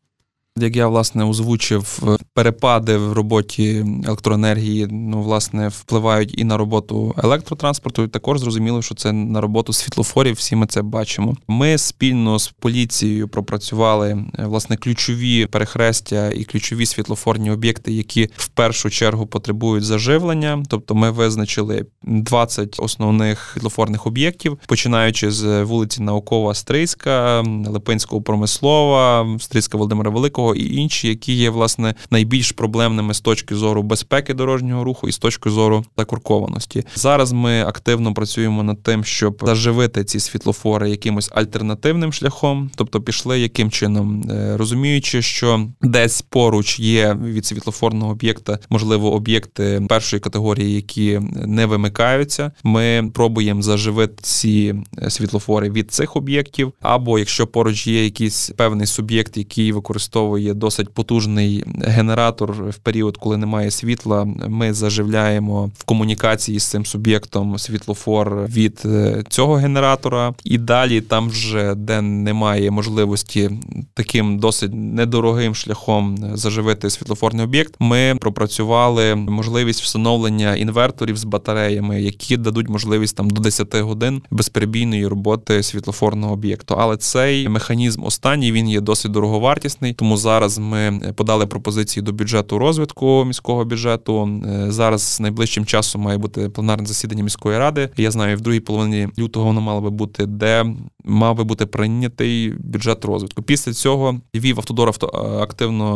Як 0.58 0.76
я 0.76 0.86
власне 0.86 1.24
озвучив, 1.24 2.02
перепади 2.34 2.96
в 2.96 3.12
роботі 3.12 3.86
електроенергії 4.06 4.86
ну, 4.90 5.22
власне, 5.22 5.68
впливають 5.68 6.38
і 6.38 6.44
на 6.44 6.56
роботу 6.56 7.14
електротранспорту. 7.22 8.02
і 8.02 8.08
Також 8.08 8.38
зрозуміло, 8.38 8.82
що 8.82 8.94
це 8.94 9.12
на 9.12 9.40
роботу 9.40 9.72
світлофорів. 9.72 10.34
Всі 10.34 10.56
ми 10.56 10.66
це 10.66 10.82
бачимо. 10.82 11.36
Ми 11.48 11.78
спільно 11.78 12.38
з 12.38 12.48
поліцією 12.48 13.28
пропрацювали 13.28 14.24
власне 14.38 14.76
ключові 14.76 15.46
перехрестя 15.46 16.30
і 16.30 16.44
ключові 16.44 16.86
світлофорні 16.86 17.50
об'єкти, 17.50 17.92
які 17.92 18.30
в 18.36 18.48
першу 18.48 18.90
чергу 18.90 19.26
потребують 19.26 19.84
заживлення. 19.84 20.62
Тобто, 20.68 20.94
ми 20.94 21.10
визначили 21.10 21.86
20 22.02 22.76
основних 22.78 23.50
світлофорних 23.52 24.06
об'єктів, 24.06 24.58
починаючи 24.66 25.30
з 25.30 25.62
вулиці 25.62 26.02
Наукова, 26.02 26.54
Стрийська, 26.54 27.44
Липинського 27.66 28.22
промислова, 28.22 29.36
Стрийська 29.40 29.78
Володимира 29.78 30.10
Великого. 30.10 30.41
Грушевського 30.42 30.54
і 30.54 30.76
інші, 30.76 31.08
які 31.08 31.32
є 31.32 31.50
власне 31.50 31.94
найбільш 32.10 32.52
проблемними 32.52 33.14
з 33.14 33.20
точки 33.20 33.54
зору 33.54 33.82
безпеки 33.82 34.34
дорожнього 34.34 34.84
руху 34.84 35.08
і 35.08 35.12
з 35.12 35.18
точки 35.18 35.50
зору 35.50 35.84
закуркованості. 35.98 36.84
Зараз 36.94 37.32
ми 37.32 37.62
активно 37.62 38.14
працюємо 38.14 38.62
над 38.62 38.82
тим, 38.82 39.04
щоб 39.04 39.42
заживити 39.46 40.04
ці 40.04 40.20
світлофори 40.20 40.90
якимось 40.90 41.30
альтернативним 41.34 42.12
шляхом, 42.12 42.70
тобто 42.76 43.00
пішли 43.00 43.40
яким 43.40 43.70
чином, 43.70 44.30
е, 44.30 44.56
розуміючи, 44.56 45.22
що 45.22 45.68
десь 45.82 46.22
поруч 46.22 46.80
є 46.80 47.16
від 47.24 47.46
світлофорного 47.46 48.12
об'єкта, 48.12 48.58
можливо, 48.70 49.12
об'єкти 49.12 49.82
першої 49.88 50.20
категорії, 50.20 50.74
які 50.74 51.20
не 51.46 51.66
вимикаються. 51.66 52.52
Ми 52.64 53.10
пробуємо 53.14 53.62
заживити 53.62 54.22
ці 54.22 54.74
е, 55.02 55.10
світлофори 55.10 55.70
від 55.70 55.92
цих 55.92 56.16
об'єктів, 56.16 56.72
або 56.80 57.18
якщо 57.18 57.46
поруч 57.46 57.86
є 57.86 58.04
якийсь 58.04 58.50
певний 58.56 58.86
суб'єкт, 58.86 59.36
який 59.36 59.72
використовує 59.72 60.31
досить 60.40 60.94
потужний 60.94 61.64
генератор 61.78 62.52
в 62.52 62.78
період, 62.78 63.16
коли 63.16 63.36
немає 63.36 63.70
світла, 63.70 64.24
ми 64.48 64.74
заживляємо 64.74 65.70
в 65.78 65.84
комунікації 65.84 66.58
з 66.58 66.64
цим 66.64 66.86
суб'єктом 66.86 67.58
світлофор 67.58 68.46
від 68.46 68.82
е, 68.84 69.24
цього 69.28 69.54
генератора, 69.54 70.34
і 70.44 70.58
далі 70.58 71.00
там 71.00 71.28
вже 71.28 71.74
де 71.74 72.00
немає 72.00 72.70
можливості 72.70 73.50
таким 73.94 74.38
досить 74.38 74.70
недорогим 74.74 75.54
шляхом 75.54 76.18
заживити 76.34 76.90
світлофорний 76.90 77.44
об'єкт. 77.44 77.74
Ми 77.78 78.16
пропрацювали 78.20 79.14
можливість 79.14 79.82
встановлення 79.82 80.56
інверторів 80.56 81.16
з 81.16 81.24
батареями, 81.24 82.02
які 82.02 82.36
дадуть 82.36 82.68
можливість 82.68 83.16
там 83.16 83.30
до 83.30 83.40
10 83.40 83.74
годин 83.74 84.22
безперебійної 84.30 85.06
роботи 85.06 85.62
світлофорного 85.62 86.32
об'єкту. 86.32 86.74
Але 86.78 86.96
цей 86.96 87.48
механізм 87.48 88.04
останній 88.04 88.52
він 88.52 88.68
є 88.68 88.80
досить 88.80 89.12
дороговартісний. 89.12 89.92
Тому 89.92 90.16
зараз 90.22 90.58
ми 90.58 91.12
подали 91.16 91.46
пропозиції 91.46 92.02
до 92.02 92.12
бюджету 92.12 92.58
розвитку 92.58 93.24
міського 93.24 93.64
бюджету. 93.64 94.42
Е, 94.46 94.72
зараз 94.72 95.18
найближчим 95.20 95.66
часом 95.66 96.00
має 96.02 96.18
бути 96.18 96.48
пленарне 96.48 96.86
засідання 96.86 97.22
міської 97.22 97.58
ради. 97.58 97.88
Я 97.96 98.10
знаю, 98.10 98.36
в 98.36 98.40
другій 98.40 98.60
половині 98.60 99.08
лютого 99.18 99.46
воно 99.46 99.60
мало 99.60 99.80
би 99.80 99.90
бути, 99.90 100.26
де 100.26 100.66
мав 101.04 101.36
би 101.36 101.44
бути 101.44 101.66
прийнятий 101.66 102.52
бюджет 102.58 103.04
розвитку. 103.04 103.42
Після 103.42 103.72
цього 103.72 104.20
Львів 104.36 104.58
автодор 104.58 104.88
авто 104.88 105.06
активно 105.42 105.86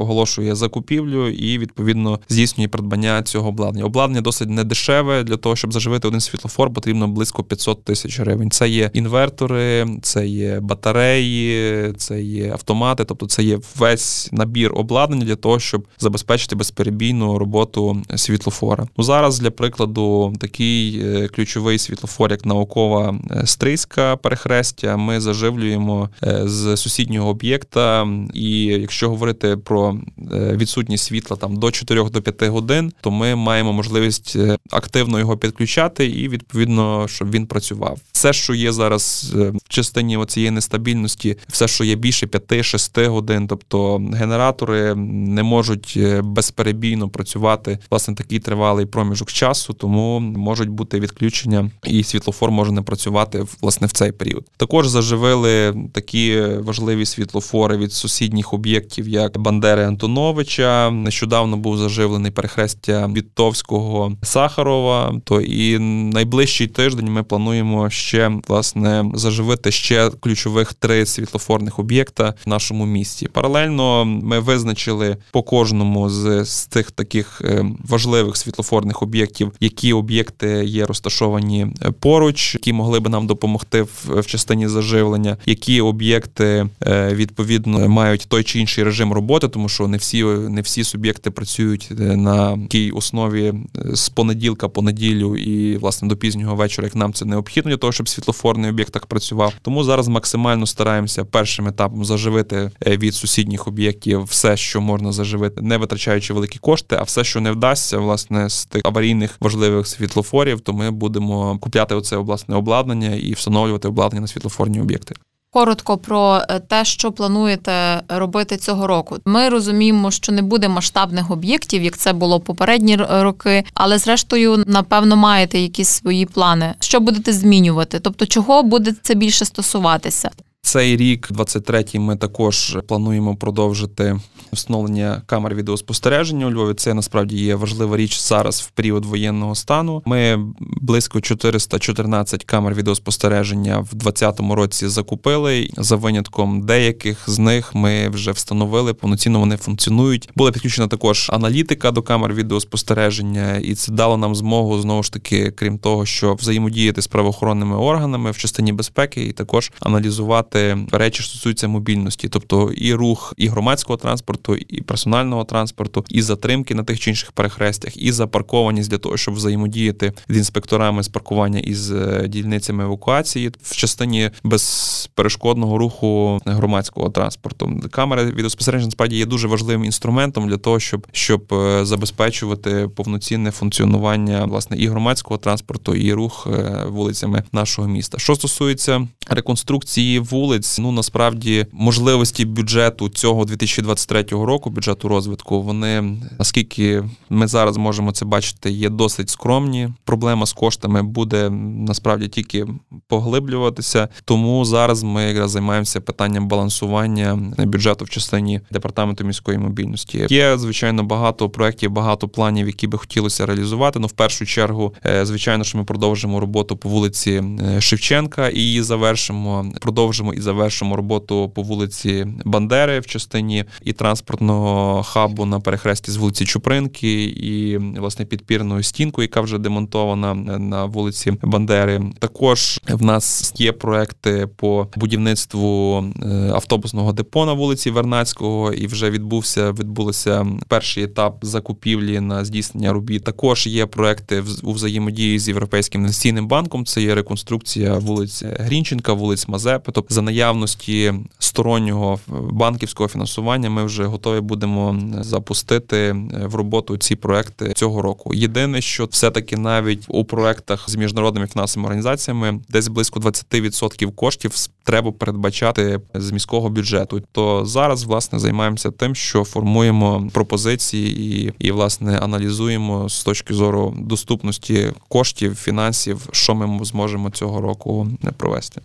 оголошує 0.00 0.54
закупівлю 0.54 1.28
і 1.28 1.58
відповідно 1.58 2.20
здійснює 2.28 2.68
придбання 2.68 3.22
цього 3.22 3.48
обладнання. 3.48 3.84
Обладнання 3.84 4.20
досить 4.20 4.48
недешеве 4.48 5.24
для 5.24 5.36
того, 5.36 5.56
щоб 5.56 5.72
заживити 5.72 6.08
один 6.08 6.20
світлофор, 6.20 6.72
потрібно 6.72 7.08
близько 7.08 7.44
500 7.44 7.84
тисяч 7.84 8.20
гривень. 8.20 8.50
Це 8.50 8.68
є 8.68 8.90
інвертори, 8.94 9.86
це 10.02 10.26
є 10.26 10.60
батареї, 10.60 11.92
це 11.92 12.22
є 12.22 12.50
автомати, 12.52 13.04
тобто 13.04 13.26
це 13.26 13.42
є 13.42 13.58
весь 13.76 14.28
набір 14.32 14.72
обладнання 14.74 15.24
для 15.24 15.36
того, 15.36 15.58
щоб 15.60 15.86
забезпечити 15.98 16.56
безперебійну 16.56 17.38
роботу 17.38 18.02
світлофора. 18.16 18.86
Ну 18.96 19.04
зараз 19.04 19.38
для 19.38 19.50
прикладу 19.50 20.32
такий 20.40 21.00
е, 21.04 21.28
ключовий 21.28 21.78
світлофор, 21.78 22.30
як 22.30 22.46
наукова 22.46 23.18
е, 23.30 23.46
стрийська 23.46 24.16
перехрестя. 24.16 24.96
Ми 24.96 25.20
заживлюємо 25.20 26.10
е, 26.24 26.40
з 26.44 26.76
сусіднього 26.76 27.28
об'єкта, 27.28 28.08
і 28.34 28.64
якщо 28.64 29.08
говорити 29.08 29.56
про 29.56 30.00
відсутність 30.32 31.04
світла 31.04 31.36
там 31.36 31.56
до 31.56 31.70
4 31.70 32.04
до 32.04 32.22
5 32.22 32.50
годин, 32.50 32.92
то 33.00 33.10
ми 33.10 33.34
маємо 33.34 33.72
можливість 33.72 34.36
активно 34.70 35.18
його 35.18 35.36
підключати 35.36 36.06
і 36.06 36.28
відповідно, 36.28 37.08
щоб 37.08 37.30
він 37.30 37.46
працював. 37.46 37.98
Все, 38.12 38.32
що 38.32 38.54
є 38.54 38.72
зараз 38.72 39.32
в 39.34 39.68
частині 39.68 40.18
цієї 40.26 40.50
нестабільності, 40.50 41.36
все, 41.48 41.68
що 41.68 41.84
є 41.84 41.94
більше 41.94 42.26
5-6 42.26 43.08
годин, 43.08 43.46
тобто 43.58 44.02
генератори 44.16 44.94
не 44.94 45.42
можуть 45.42 45.98
безперебійно 46.22 47.08
працювати 47.08 47.78
власне 47.90 48.14
такий 48.14 48.38
тривалий 48.38 48.86
проміжок 48.86 49.32
часу, 49.32 49.72
тому 49.72 50.20
можуть 50.20 50.68
бути 50.68 51.00
відключення, 51.00 51.70
і 51.84 52.04
світлофор 52.04 52.50
може 52.50 52.72
не 52.72 52.82
працювати 52.82 53.44
власне 53.62 53.86
в 53.86 53.92
цей 53.92 54.12
період. 54.12 54.44
Також 54.56 54.88
заживили 54.88 55.74
такі 55.92 56.40
важливі 56.40 57.06
світлофори 57.06 57.76
від 57.76 57.92
сусідніх 57.92 58.52
об'єктів, 58.52 59.08
як 59.08 59.38
Бандери 59.38 59.84
Антоновича. 59.84 60.90
Нещодавно 60.90 61.56
був 61.56 61.78
заживлений 61.78 62.30
перехрестя 62.30 63.10
Вітовського 63.16 64.12
Сахарова. 64.22 65.14
То 65.24 65.40
і 65.40 65.78
найближчий 65.78 66.66
тиждень 66.66 67.12
ми 67.12 67.22
плануємо 67.22 67.90
ще 67.90 68.32
власне 68.48 69.04
заживити 69.14 69.70
ще 69.70 70.10
ключових 70.10 70.74
три 70.74 71.06
світлофорних 71.06 71.78
об'єкта 71.78 72.34
в 72.46 72.48
нашому 72.48 72.86
місті. 72.86 73.28
Паралельно 73.48 74.04
ми 74.04 74.38
визначили 74.38 75.16
по 75.30 75.42
кожному 75.42 76.10
з, 76.10 76.44
з 76.44 76.66
цих 76.66 76.90
таких 76.90 77.42
е, 77.44 77.64
важливих 77.88 78.36
світлофорних 78.36 79.02
об'єктів, 79.02 79.52
які 79.60 79.92
об'єкти 79.92 80.64
є 80.64 80.86
розташовані 80.86 81.66
е, 81.82 81.90
поруч, 81.90 82.54
які 82.54 82.72
могли 82.72 83.00
би 83.00 83.10
нам 83.10 83.26
допомогти 83.26 83.82
в, 83.82 84.20
в 84.20 84.26
частині 84.26 84.68
заживлення, 84.68 85.36
які 85.46 85.80
об'єкти 85.80 86.68
е, 86.86 87.14
відповідно 87.14 87.88
мають 87.88 88.26
той 88.28 88.44
чи 88.44 88.60
інший 88.60 88.84
режим 88.84 89.12
роботи, 89.12 89.48
тому 89.48 89.68
що 89.68 89.88
не 89.88 89.96
всі 89.96 90.24
не 90.24 90.60
всі 90.60 90.84
суб'єкти 90.84 91.30
працюють 91.30 91.88
на 91.98 92.58
такій 92.58 92.90
основі 92.90 93.54
з 93.92 94.08
понеділка 94.08 94.68
по 94.68 94.82
неділю 94.82 95.36
і 95.36 95.76
власне 95.76 96.08
до 96.08 96.16
пізнього 96.16 96.56
вечора, 96.56 96.86
як 96.86 96.96
нам 96.96 97.12
це 97.12 97.24
необхідно 97.24 97.70
для 97.70 97.76
того, 97.76 97.92
щоб 97.92 98.08
світлофорний 98.08 98.70
об'єкт 98.70 98.92
так 98.92 99.06
працював. 99.06 99.54
Тому 99.62 99.84
зараз 99.84 100.08
максимально 100.08 100.66
стараємося 100.66 101.24
першим 101.24 101.68
етапом 101.68 102.04
заживити 102.04 102.70
від 102.86 103.14
сусідніх 103.38 103.68
об'єктів 103.68 104.22
все, 104.22 104.56
що 104.56 104.80
можна 104.80 105.12
заживити, 105.12 105.60
не 105.60 105.76
витрачаючи 105.76 106.34
великі 106.34 106.58
кошти, 106.58 106.96
а 106.98 107.02
все, 107.02 107.24
що 107.24 107.40
не 107.40 107.52
вдасться, 107.52 107.98
власне, 107.98 108.50
з 108.50 108.66
тих 108.66 108.82
аварійних 108.84 109.36
важливих 109.40 109.86
світлофорів, 109.86 110.60
то 110.60 110.72
ми 110.72 110.90
будемо 110.90 111.58
купляти 111.60 111.94
оце 111.94 112.16
власне 112.16 112.56
обладнання 112.56 113.14
і 113.14 113.32
встановлювати 113.32 113.88
обладнання 113.88 114.20
на 114.20 114.26
світлофорні 114.26 114.80
об'єкти. 114.80 115.14
Коротко 115.50 115.98
про 115.98 116.40
е, 116.48 116.60
те, 116.60 116.84
що 116.84 117.12
плануєте 117.12 118.02
робити 118.08 118.56
цього 118.56 118.86
року. 118.86 119.16
Ми 119.24 119.48
розуміємо, 119.48 120.10
що 120.10 120.32
не 120.32 120.42
буде 120.42 120.68
масштабних 120.68 121.30
об'єктів, 121.30 121.82
як 121.82 121.96
це 121.96 122.12
було 122.12 122.40
попередні 122.40 122.96
роки, 122.96 123.64
але 123.74 123.98
зрештою, 123.98 124.64
напевно, 124.66 125.16
маєте 125.16 125.58
якісь 125.58 125.88
свої 125.88 126.26
плани. 126.26 126.74
Що 126.80 127.00
будете 127.00 127.32
змінювати? 127.32 128.00
Тобто, 128.00 128.26
чого 128.26 128.62
буде 128.62 128.94
це 129.02 129.14
більше 129.14 129.44
стосуватися? 129.44 130.30
Цей 130.62 130.96
рік, 130.96 131.30
23-й, 131.30 131.98
ми 131.98 132.16
також 132.16 132.78
плануємо 132.88 133.36
продовжити 133.36 134.20
встановлення 134.52 135.22
камер 135.26 135.54
відеоспостереження 135.54 136.46
у 136.46 136.50
Львові. 136.50 136.74
Це 136.74 136.94
насправді 136.94 137.36
є 137.36 137.54
важлива 137.54 137.96
річ 137.96 138.20
зараз 138.20 138.60
в 138.60 138.70
період 138.70 139.04
воєнного 139.04 139.54
стану. 139.54 140.02
Ми 140.06 140.38
близько 140.60 141.20
414 141.20 142.44
камер 142.44 142.74
відеоспостереження 142.74 143.78
в 143.78 143.94
2020 143.94 144.40
році 144.56 144.88
закупили. 144.88 145.70
За 145.76 145.96
винятком 145.96 146.62
деяких 146.62 147.30
з 147.30 147.38
них 147.38 147.74
ми 147.74 148.08
вже 148.08 148.32
встановили 148.32 148.94
повноцінно. 148.94 149.40
Вони 149.40 149.56
функціонують. 149.56 150.30
Була 150.36 150.52
підключена 150.52 150.88
також 150.88 151.30
аналітика 151.32 151.90
до 151.90 152.02
камер 152.02 152.34
відеоспостереження, 152.34 153.56
і 153.56 153.74
це 153.74 153.92
дало 153.92 154.16
нам 154.16 154.34
змогу 154.34 154.80
знову 154.80 155.02
ж 155.02 155.12
таки, 155.12 155.50
крім 155.50 155.78
того, 155.78 156.06
що 156.06 156.34
взаємодіяти 156.34 157.02
з 157.02 157.06
правоохоронними 157.06 157.76
органами 157.76 158.30
в 158.30 158.38
частині 158.38 158.72
безпеки, 158.72 159.24
і 159.24 159.32
також 159.32 159.72
аналізувати 159.80 160.47
речі, 160.92 161.22
що 161.22 161.30
стосуються 161.30 161.68
мобільності, 161.68 162.28
тобто 162.28 162.72
і 162.72 162.94
рух 162.94 163.34
і 163.36 163.48
громадського 163.48 163.96
транспорту, 163.96 164.56
і 164.56 164.82
персонального 164.82 165.44
транспорту, 165.44 166.04
і 166.08 166.22
затримки 166.22 166.74
на 166.74 166.84
тих 166.84 167.00
чи 167.00 167.10
інших 167.10 167.32
перехрестях, 167.32 167.96
і 167.96 168.12
запаркованість 168.12 168.90
для 168.90 168.98
того, 168.98 169.16
щоб 169.16 169.34
взаємодіяти 169.34 170.12
з 170.28 170.36
інспекторами 170.36 171.02
з 171.02 171.08
паркування 171.08 171.58
із 171.58 171.92
е, 171.92 172.28
дільницями 172.28 172.84
евакуації 172.84 173.50
в 173.62 173.76
частині 173.76 174.30
безперешкодного 174.44 175.78
руху 175.78 176.40
громадського 176.44 177.10
транспорту. 177.10 177.80
Камери 177.90 178.24
відеоспостереження 178.24 178.86
насправді 178.86 179.16
є 179.16 179.26
дуже 179.26 179.48
важливим 179.48 179.84
інструментом 179.84 180.48
для 180.48 180.56
того, 180.56 180.80
щоб 180.80 181.06
щоб 181.12 181.54
е, 181.54 181.84
забезпечувати 181.84 182.88
повноцінне 182.96 183.50
функціонування 183.50 184.44
власне 184.44 184.76
і 184.76 184.86
громадського 184.86 185.38
транспорту, 185.38 185.94
і 185.94 186.12
рух 186.12 186.46
е, 186.52 186.84
вулицями 186.88 187.42
нашого 187.52 187.88
міста. 187.88 188.18
Що 188.18 188.34
стосується 188.34 189.08
реконструкції 189.30 190.20
вулиць, 190.38 190.78
ну 190.78 190.92
насправді 190.92 191.66
можливості 191.72 192.44
бюджету 192.44 193.08
цього 193.08 193.44
2023 193.44 194.22
року, 194.22 194.70
бюджету 194.70 195.08
розвитку, 195.08 195.62
вони 195.62 196.16
наскільки 196.38 197.04
ми 197.30 197.46
зараз 197.46 197.76
можемо 197.76 198.12
це 198.12 198.24
бачити, 198.24 198.70
є 198.70 198.88
досить 198.88 199.30
скромні. 199.30 199.88
Проблема 200.04 200.46
з 200.46 200.52
коштами 200.52 201.02
буде 201.02 201.50
насправді 201.50 202.28
тільки 202.28 202.66
поглиблюватися. 203.08 204.08
Тому 204.24 204.64
зараз 204.64 205.02
ми 205.02 205.22
якраз 205.22 205.50
займаємося 205.50 206.00
питанням 206.00 206.48
балансування 206.48 207.38
бюджету 207.58 208.04
в 208.04 208.08
частині 208.08 208.60
департаменту 208.70 209.24
міської 209.24 209.58
мобільності. 209.58 210.26
Є 210.30 210.58
звичайно 210.58 211.02
багато 211.02 211.50
проєктів, 211.50 211.90
багато 211.90 212.28
планів, 212.28 212.66
які 212.66 212.86
би 212.86 212.98
хотілося 212.98 213.46
реалізувати. 213.46 213.98
Ну 213.98 214.06
в 214.06 214.12
першу 214.12 214.46
чергу, 214.46 214.94
е, 215.06 215.26
звичайно, 215.26 215.64
що 215.64 215.78
ми 215.78 215.84
продовжимо 215.84 216.40
роботу 216.40 216.76
по 216.76 216.88
вулиці 216.88 217.42
е, 217.60 217.80
Шевченка 217.80 218.48
і 218.48 218.58
її 218.58 218.82
завершимо. 218.82 219.72
Продовжимо 219.80 220.27
розпочнемо 220.28 220.34
і 220.34 220.40
завершимо 220.40 220.96
роботу 220.96 221.48
по 221.54 221.62
вулиці 221.62 222.26
Бандери 222.44 223.00
в 223.00 223.06
частині 223.06 223.64
і 223.84 223.92
транспортного 223.92 225.02
хабу 225.02 225.44
на 225.44 225.60
перехресті 225.60 226.10
з 226.10 226.16
вулиці 226.16 226.44
Чупринки, 226.44 227.24
і 227.24 227.78
власне 227.78 228.24
підпірною 228.24 228.82
стінкою, 228.82 229.24
яка 229.24 229.40
вже 229.40 229.58
демонтована 229.58 230.34
на 230.58 230.84
вулиці 230.84 231.32
Бандери. 231.42 232.02
Також 232.18 232.80
в 232.88 233.02
нас 233.02 233.54
є 233.56 233.72
проекти 233.72 234.48
по 234.56 234.88
будівництву 234.96 236.04
е, 236.22 236.50
автобусного 236.54 237.12
депо 237.12 237.46
на 237.46 237.52
вулиці 237.52 237.90
Вернацького, 237.90 238.72
і 238.72 238.86
вже 238.86 239.10
відбувся 239.10 239.72
відбулося 239.72 240.46
перший 240.68 241.04
етап 241.04 241.38
закупівлі 241.42 242.20
на 242.20 242.44
здійснення 242.44 242.92
робіт. 242.92 243.24
Також 243.24 243.66
є 243.66 243.86
проекти 243.86 244.44
у 244.62 244.72
взаємодії 244.72 245.38
з 245.38 245.48
європейським 245.48 246.00
інвестиційним 246.00 246.48
банком. 246.48 246.84
Це 246.84 247.02
є 247.02 247.14
реконструкція 247.14 247.98
вулиць 247.98 248.42
Грінченка, 248.42 249.12
вулиць 249.12 249.48
Мазепи. 249.48 249.92
Тобто 249.92 250.14
за 250.18 250.22
наявності 250.22 251.14
стороннього 251.38 252.18
банківського 252.50 253.08
фінансування 253.08 253.70
ми 253.70 253.84
вже 253.84 254.04
готові 254.04 254.40
будемо 254.40 255.00
запустити 255.20 256.16
в 256.44 256.54
роботу 256.54 256.96
ці 256.96 257.16
проекти 257.16 257.72
цього 257.76 258.02
року. 258.02 258.34
Єдине, 258.34 258.80
що 258.80 259.04
все-таки 259.04 259.56
навіть 259.56 260.04
у 260.08 260.24
проектах 260.24 260.90
з 260.90 260.96
міжнародними 260.96 261.46
фінансовими 261.46 261.86
організаціями 261.86 262.60
десь 262.68 262.88
близько 262.88 263.20
20% 263.20 264.12
коштів 264.14 264.52
треба 264.84 265.12
передбачати 265.12 266.00
з 266.14 266.30
міського 266.30 266.68
бюджету. 266.68 267.22
То 267.32 267.66
зараз 267.66 268.04
власне 268.04 268.38
займаємося 268.38 268.90
тим, 268.90 269.14
що 269.14 269.44
формуємо 269.44 270.28
пропозиції 270.32 271.20
і, 271.20 271.52
і 271.58 271.72
власне 271.72 272.18
аналізуємо 272.18 273.08
з 273.08 273.24
точки 273.24 273.54
зору 273.54 273.94
доступності 273.98 274.92
коштів, 275.08 275.54
фінансів, 275.54 276.28
що 276.32 276.54
ми 276.54 276.84
зможемо 276.84 277.30
цього 277.30 277.60
року 277.60 278.08
провести. 278.36 278.80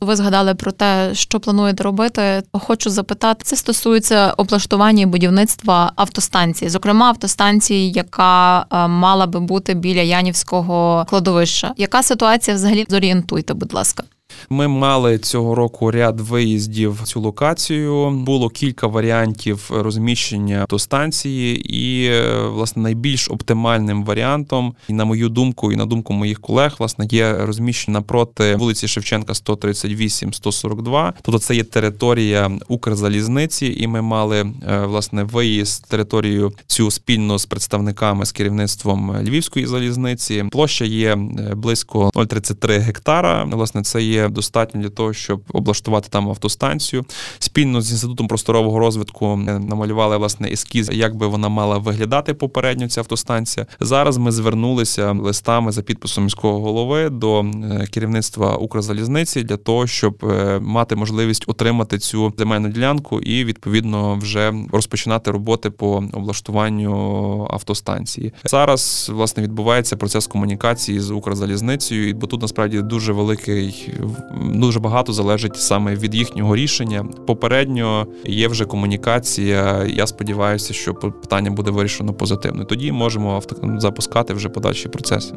Ви 0.00 0.16
згадали 0.16 0.54
про 0.54 0.72
те, 0.72 1.10
що 1.14 1.40
плануєте 1.40 1.82
робити. 1.84 2.42
Хочу 2.52 2.90
запитати, 2.90 3.40
це 3.44 3.56
стосується 3.56 4.32
облаштування 4.36 5.02
і 5.02 5.06
будівництва 5.06 5.92
автостанції, 5.96 6.68
зокрема 6.68 7.08
автостанції, 7.08 7.92
яка 7.92 8.66
е, 8.72 8.88
мала 8.88 9.26
би 9.26 9.40
бути 9.40 9.74
біля 9.74 10.00
Янівського 10.00 11.06
кладовища. 11.08 11.74
Яка 11.76 12.02
ситуація 12.02 12.56
взагалі 12.56 12.86
зорієнтуйте, 12.88 13.54
будь 13.54 13.74
ласка? 13.74 14.04
Ми 14.50 14.68
мали 14.68 15.18
цього 15.18 15.54
року 15.54 15.90
ряд 15.90 16.20
виїздів 16.20 17.02
в 17.02 17.06
цю 17.06 17.20
локацію. 17.20 18.10
Було 18.10 18.48
кілька 18.48 18.86
варіантів 18.86 19.70
розміщення 19.70 20.66
до 20.70 20.78
станції, 20.78 21.74
і 21.76 22.06
е, 22.06 22.46
власне 22.46 22.82
найбільш 22.82 23.30
оптимальним 23.30 24.04
варіантом, 24.04 24.74
і 24.88 24.92
на 24.92 25.04
мою 25.04 25.28
думку, 25.28 25.72
і 25.72 25.76
на 25.76 25.86
думку 25.86 26.12
моїх 26.12 26.40
колег, 26.40 26.76
власне, 26.78 27.06
є 27.10 27.36
розміщення 27.38 27.98
напроти 27.98 28.56
вулиці 28.56 28.88
Шевченка, 28.88 29.32
138-142. 29.32 31.12
Тобто 31.22 31.38
це 31.38 31.54
є 31.54 31.64
територія 31.64 32.50
Укрзалізниці, 32.68 33.76
і 33.78 33.86
ми 33.86 34.02
мали 34.02 34.52
е, 34.68 34.86
власне 34.86 35.22
виїзд 35.22 35.88
територію 35.88 36.52
цю 36.66 36.90
спільно 36.90 37.38
з 37.38 37.46
представниками 37.46 38.26
з 38.26 38.32
керівництвом 38.32 39.16
Львівської 39.22 39.66
залізниці. 39.66 40.44
Площа 40.50 40.84
є 40.84 41.12
е, 41.12 41.16
близько 41.54 42.10
0,33 42.14 42.80
гектара. 42.80 43.44
Власне, 43.44 43.82
це 43.82 44.02
є 44.02 44.28
достатньо 44.30 44.80
для 44.80 44.88
того, 44.90 45.12
щоб 45.12 45.42
облаштувати 45.52 46.08
там 46.10 46.28
автостанцію. 46.28 47.04
Спільно 47.38 47.80
з 47.80 47.90
інститутом 47.90 48.28
просторового 48.28 48.78
розвитку 48.78 49.36
намалювали 49.36 50.16
власне 50.16 50.48
ескіз, 50.52 50.90
як 50.92 51.16
би 51.16 51.26
вона 51.26 51.48
мала 51.48 51.78
виглядати 51.78 52.34
попередньо. 52.34 52.88
Ця 52.88 53.00
автостанція. 53.00 53.66
Зараз 53.80 54.16
ми 54.18 54.32
звернулися 54.32 55.12
листами 55.12 55.72
за 55.72 55.82
підписом 55.82 56.24
міського 56.24 56.60
голови 56.60 57.08
до 57.08 57.40
е, 57.40 57.86
керівництва 57.90 58.56
Укрзалізниці 58.56 59.42
для 59.42 59.56
того, 59.56 59.86
щоб 59.86 60.24
е, 60.24 60.60
мати 60.60 60.96
можливість 60.96 61.44
отримати 61.46 61.98
цю 61.98 62.32
земельну 62.38 62.68
ділянку 62.68 63.20
і 63.20 63.44
відповідно 63.44 64.14
вже 64.14 64.52
розпочинати 64.72 65.30
роботи 65.30 65.70
по 65.70 66.04
облаштуванню 66.12 67.48
автостанції. 67.50 68.32
Зараз 68.44 69.10
власне 69.14 69.42
відбувається 69.42 69.96
процес 69.96 70.26
комунікації 70.26 71.00
з 71.00 71.10
Укрзалізницею, 71.10 72.14
бо 72.14 72.26
тут 72.26 72.42
насправді 72.42 72.80
дуже 72.80 73.12
великий 73.12 73.92
дуже 74.54 74.80
багато 74.80 75.12
залежить 75.12 75.56
саме 75.56 75.94
від 75.94 76.14
їхнього 76.14 76.56
рішення. 76.56 77.04
Попередньо 77.26 78.06
є 78.24 78.48
вже 78.48 78.64
комунікація. 78.64 79.84
Я 79.88 80.06
сподіваюся, 80.06 80.74
що 80.74 80.94
питання 80.94 81.50
буде 81.50 81.70
вирішено 81.70 82.14
позитивно. 82.14 82.64
Тоді 82.64 82.92
можемо 82.92 83.42
запускати 83.78 84.34
вже 84.34 84.48
подальші 84.48 84.88
процеси. 84.88 85.34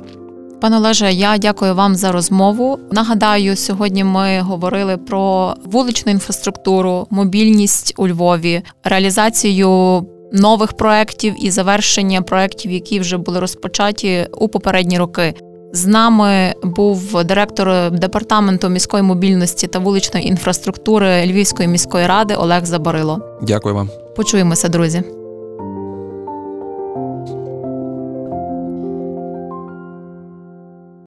Пане 0.61 0.77
Олеже, 0.77 1.13
я 1.13 1.37
дякую 1.37 1.75
вам 1.75 1.95
за 1.95 2.11
розмову. 2.11 2.79
Нагадаю, 2.91 3.55
сьогодні 3.55 4.03
ми 4.03 4.39
говорили 4.41 4.97
про 4.97 5.53
вуличну 5.65 6.11
інфраструктуру, 6.11 7.07
мобільність 7.09 7.93
у 7.97 8.07
Львові, 8.07 8.61
реалізацію 8.83 10.01
нових 10.33 10.73
проєктів 10.73 11.45
і 11.45 11.51
завершення 11.51 12.21
проєктів, 12.21 12.71
які 12.71 12.99
вже 12.99 13.17
були 13.17 13.39
розпочаті 13.39 14.27
у 14.37 14.47
попередні 14.47 14.97
роки. 14.97 15.33
З 15.75 15.85
нами 15.85 16.55
був 16.63 17.23
директор 17.23 17.91
департаменту 17.91 18.69
міської 18.69 19.03
мобільності 19.03 19.67
та 19.67 19.79
вуличної 19.79 20.27
інфраструктури 20.27 21.25
Львівської 21.25 21.67
міської 21.67 22.07
ради 22.07 22.35
Олег 22.35 22.65
Забарило. 22.65 23.19
Дякую 23.41 23.75
вам. 23.75 23.89
Почуємося, 24.15 24.69
друзі. 24.69 25.03